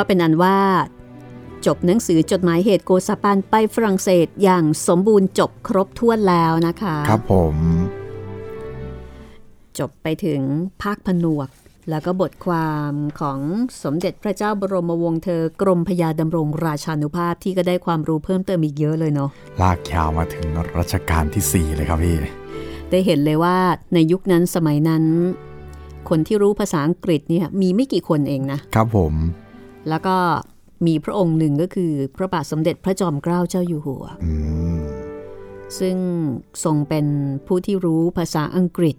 [0.01, 0.57] ก็เป็นอันว่า
[1.65, 7.55] จบหนังสือจดหมายเหตุโกซาปันไปฝรั่งเศสอย่างสมบูรณ์จบครบถ้วนแล้วนะคะ ครับผม
[9.79, 10.41] จบไปถึง
[10.81, 11.49] ภาคผนวก
[11.89, 13.39] แล้วก็บทความของ
[13.83, 19.29] สมเด็จพระเจ้าบรมวงศ์เธอกรมพยาดำรงราชานุภาพที่ก็ได้ความรู้เพิ่มเติมอีกเยอะเลยเนาะ
[19.61, 20.47] ลากยาวมาถึง
[20.77, 22.17] รัชกาลที่ 4 เลยครับพี่
[22.91, 23.57] ได้เห็นเลยว่า
[23.93, 25.03] ในยุคนั้นสมัยนั้น
[26.09, 29.15] คนที่รู้ภาษาอังกฤษเนี่ยมีไม่กี่คนเองนะครับผม
[29.89, 30.17] แล้วก็
[30.87, 34.33] มีพระองค์หนึ่งก็คือพระบาทสมเด็จพระจอมเกล้าเจ้าอยู่หัวอื
[34.75, 34.79] ม
[35.79, 35.97] ซึ่ง
[36.63, 37.05] ทรงเป็น
[37.47, 38.97] ผู้ที่รู้ภาษาอังกฤษ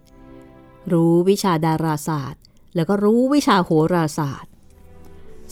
[0.93, 2.43] รู้วิชาดาราศาสตร์
[2.77, 4.53] แล้วก็รู้วิชาโหราศาสตร์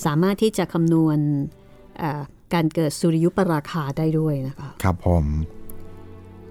[0.05, 1.19] สามารถที่จะคำนวณ
[1.99, 2.23] เอ่อ
[2.55, 5.25] การเกิดสุริยุปราคาได้ด้วยนะคะ ครับผม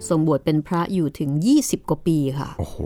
[0.07, 2.78] ทรงบวชเป็นพระอยู่ถึง 20 กว่าปีค่ะ โอ้โห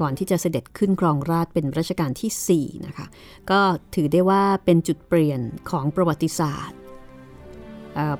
[0.00, 3.06] ก่อนที่จะเสด็จขึ้นครองราชเป็นรัชกาลที่ 4 นะคะ
[3.50, 3.60] ก็
[3.94, 5.40] ถือได้ว่าเป็นจุดเปลี่ยน
[5.70, 6.78] ของประวัติศาสตร์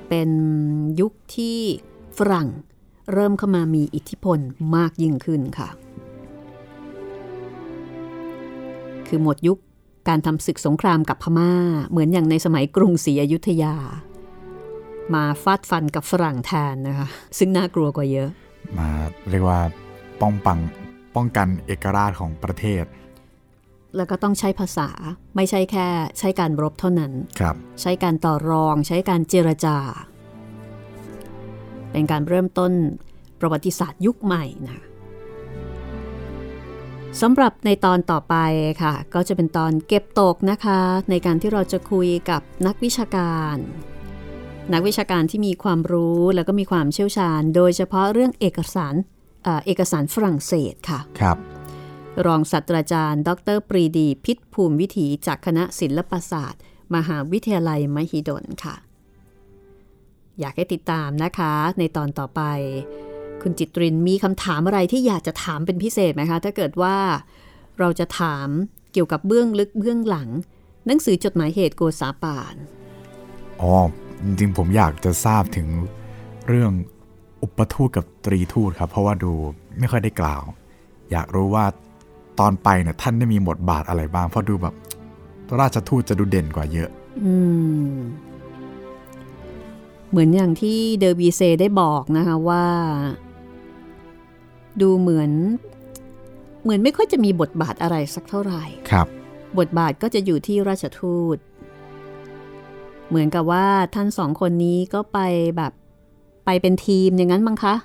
[0.07, 0.29] เป็น
[0.99, 1.59] ยุคที่
[2.17, 2.47] ฝรั่ง
[3.13, 4.39] เริ่มเข้ามามีอิทธิพล
[4.75, 5.69] มากยิ่งขึ้นค่ะ
[9.07, 9.57] คือหมดยุค
[10.07, 11.51] การทำศึกสงครามกับพม่า
[11.89, 13.75] เหมือนอย่างในสมัยกรุงศรีอยุธยา
[15.13, 17.07] มาฟาดฟันกับฝรั่งแทนนะคะ
[17.37, 18.29] ซึ่งน่ากลัวกว่าเยอะ
[18.77, 18.89] มา
[19.29, 19.59] เรียกว่า
[20.21, 20.59] ป้องปัง
[21.19, 22.85] ป้องกันเอกราชของประเทศ
[23.95, 24.89] แล้วก็ต้องใช้ภาษา
[25.35, 25.87] ไม่ใช่แค่
[26.19, 29.77] ใช้การรบเท่านั้นครับ ใช้การต่อรองใช้การเจรจา
[31.91, 32.71] เป็นการเริ่มต้น
[33.39, 34.81] ประวัติศาสตร์ยุคใหม่นะ
[37.21, 38.35] สำหรับในตอนต่อไป
[38.81, 43.57] ค่ะ ก็จะเป็นตอนเก็บตกนะคะ ในการที่เราจะคุยกับนักวิชาการ
[44.73, 48.95] นักวิชาการที่มีความรู้แล้วก็มีความเชี่ยวชาญ โดยเฉพาะเรื่องเอกสาร
[49.43, 51.37] เอ่อเอกสารฝรั่งเศสค่ะครับ
[52.25, 56.61] รองศาสตราจารย์ ดรปรีดี พิษภูมิวิถีจากคณะศิลปศาสตร์
[56.95, 58.75] มหาวิทยาลัยมหิดลค่ะ
[60.39, 62.41] อยากให้ติดตามนะคะ ในตอนต่อไป
[63.41, 66.97] คุณจิตรินมีคำถามอะไรที่อยากจะถามเป็นพิเศษไหมคะ ถ้าเกิดว่า
[67.79, 68.47] เราจะถาม
[68.93, 70.29] เกี่ยวกับเบื้องลึกเบื้องหลัง
[70.85, 72.55] หนังสือจดหมายเหตุโกษาปาน
[73.61, 73.71] อ๋อ
[74.23, 75.67] จริงๆผมอยากจะทราบถึง
[76.47, 76.71] เรื่อง
[77.43, 79.31] อุปทูตกับตรีทูตครับ เพราะว่าดู
[79.79, 80.43] ไม่ค่อยได้กล่าว
[81.11, 81.65] อยากรู้ว่า
[82.39, 84.75] ตอนไปเนี่ยท่านได้มีบทบาทอะไรบ้าง เพราะดูแบบ
[85.59, 86.89] ราชทูตจะดูเด่นกว่าเยอะ
[87.23, 87.33] อื
[87.91, 87.93] ม
[90.09, 92.65] เหมือนอย่างที่เดอร์บีเซได้บอกนะคะว่า
[94.81, 95.31] ดูเหมือน
[96.63, 99.07] เหมือนไม่ค่อยจะมีบทบาทอะไรสักเท่าไหร่ครับ
[99.59, 101.37] บทบาทก็จะอยู่ที่ราชทูต
[103.09, 105.19] เหมือนกับว่าท่านสองคนนี้ก็ไป
[105.57, 105.73] แบบ
[106.51, 107.75] ไปเป็นทีมอย่างนั้นมั้งคะ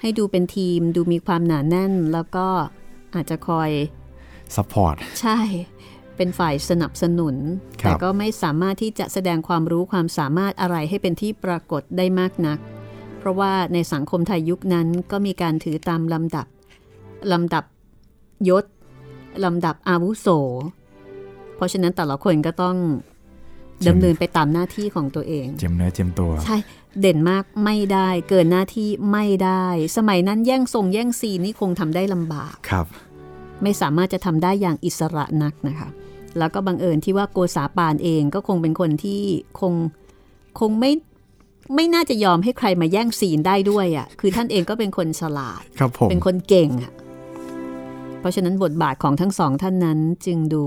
[0.00, 2.46] ให้ดูเป็นทีมดูมีความหนาแน่นแล้วก็
[3.14, 3.70] อาจจะคอย
[4.56, 5.38] support ใช่
[6.16, 7.36] เป็นฝ่ายสนับสนุน
[7.82, 12.58] ครับแต่ก็ไม่สามารถที่จะแสดงความรู้ความสามารถอะไรให้เป็นที่ปรากฏได้มากนัก
[13.18, 16.46] เพราะว่าในสังคมไทยยุคนั้นก็มีการถือตามลำดับ
[17.32, 17.64] ลำดับ
[18.48, 18.64] ยศ
[19.44, 20.28] ลำดับอาวุโส
[21.54, 22.76] เพราะฉะนั้นแต่ละคนก็ต้อง
[23.88, 26.56] ดำเนินไปตามหน้าที่ของตัวเอง เจมเนื้อเจมตัว ใช่
[27.00, 29.64] เด่นมากไม่ได้เกินหน้าที่ไม่ได้
[29.96, 32.86] สมัยนั้นแย่งทรงแย่งซีนนี่คงทำได้ลำบากครับ
[33.62, 35.88] ไม่สามารถจะทำได้อย่างอิสระนักนะคะ
[36.38, 39.22] แล้วก็บังเอิญที่ว่าโกษาปานเองก็คงเป็นคนที่
[39.60, 39.72] คง
[40.60, 40.92] คงไม่
[41.74, 46.92] ไม่น่าจะยอมให้ใครมาแย่งซีนได้ด้วยอะ่ะคือท่านเองก็เป็นคนฉลาดครับผมเป็นคนเก่งอะ่ะ
[48.20, 50.64] เพราะฉะนั้นบทบาทของทั้งสองท่านนั้นจึงดู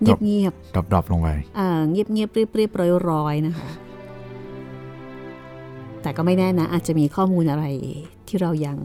[0.00, 3.70] เงียบเงียบดรอปดรอปลงไปๆอ่าเงียบเงียบๆเรียบเรียบร้อยร้อยๆนะคะ
[6.02, 7.64] แต่ก็ไม่แน่นะ อาจจะมีข้อมูลอะไร
[8.28, 8.76] ที่เรายัง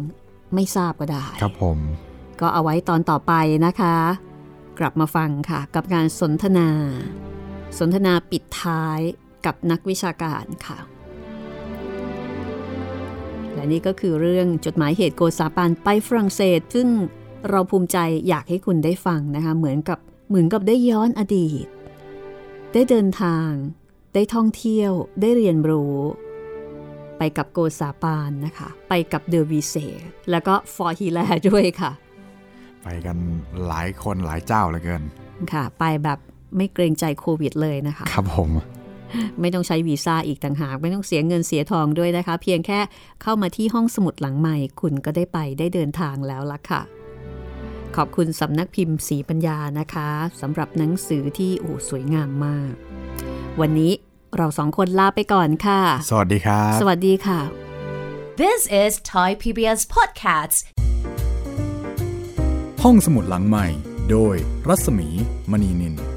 [0.53, 1.77] ไม่ทราบก็ได้ ครับผม
[2.41, 3.33] ก็เอาไว้ตอนต่อไป
[3.65, 3.95] นะคะ
[4.79, 6.69] กลับมาฟังค่ะ กับการสนทนา
[7.79, 8.99] สนทนาปิดท้าย
[9.45, 10.79] กับนักวิชาการค่ะ
[13.53, 16.87] และนี่ก็คือเรื่องจดหมายเหตุโกซาปานไปฝรั่งเศส ซึ่ง
[17.49, 17.97] เราภูมิใจ
[18.27, 21.65] อยากให้คุณได้ฟังนะคะ เหมือนกับ เหมือนกับได้ย้อนอดีต
[22.73, 23.49] ได้เดินทาง
[24.13, 25.95] ได้ท่องเที่ยว ได้เรียนรู้
[27.17, 29.75] ไปกับโกซาปานนะคะ ไปกับเดอวีเซ
[30.31, 31.19] แล้วก็ฟอร์ฮีแล
[31.49, 31.91] ด้วยค่ะ
[32.83, 33.17] ไปกัน
[33.67, 35.03] หลายคนหลายเจ้าเหลือเกิน
[35.53, 36.19] ค่ะ ไปแบบ
[36.57, 38.49] ไม่เกรงใจโควิดเลยนะคะ ครับผม
[39.41, 42.79] ไม่ต้องใช้วีซ่าอีกต่างหาก ไม่ต้องเสียเงินเสียทองด้วยนะคะ เพียงแค่
[43.21, 46.81] เข้ามาที่ห้องสมุดหลังใหม่ คุณก็ได้ไปได้เดินทางแล้วล่ะค่ะ
[47.95, 50.09] ขอบคุณสำนักพิมพ์สีปัญญานะคะ
[50.41, 52.73] สำหรับหนังสือที่โอ้สวยงามมาก
[53.61, 53.91] วันนี้
[54.37, 57.39] เราสองคนลาไปก่อนค่ะ สวัสดีครับ สวัสดีค่ะ
[58.43, 60.57] This is Thai PBS Podcasts.
[62.83, 63.65] ห้องสมุดหลังใหม่
[64.11, 64.35] โดย
[64.67, 65.07] รัศมี
[65.51, 66.14] มณีนิน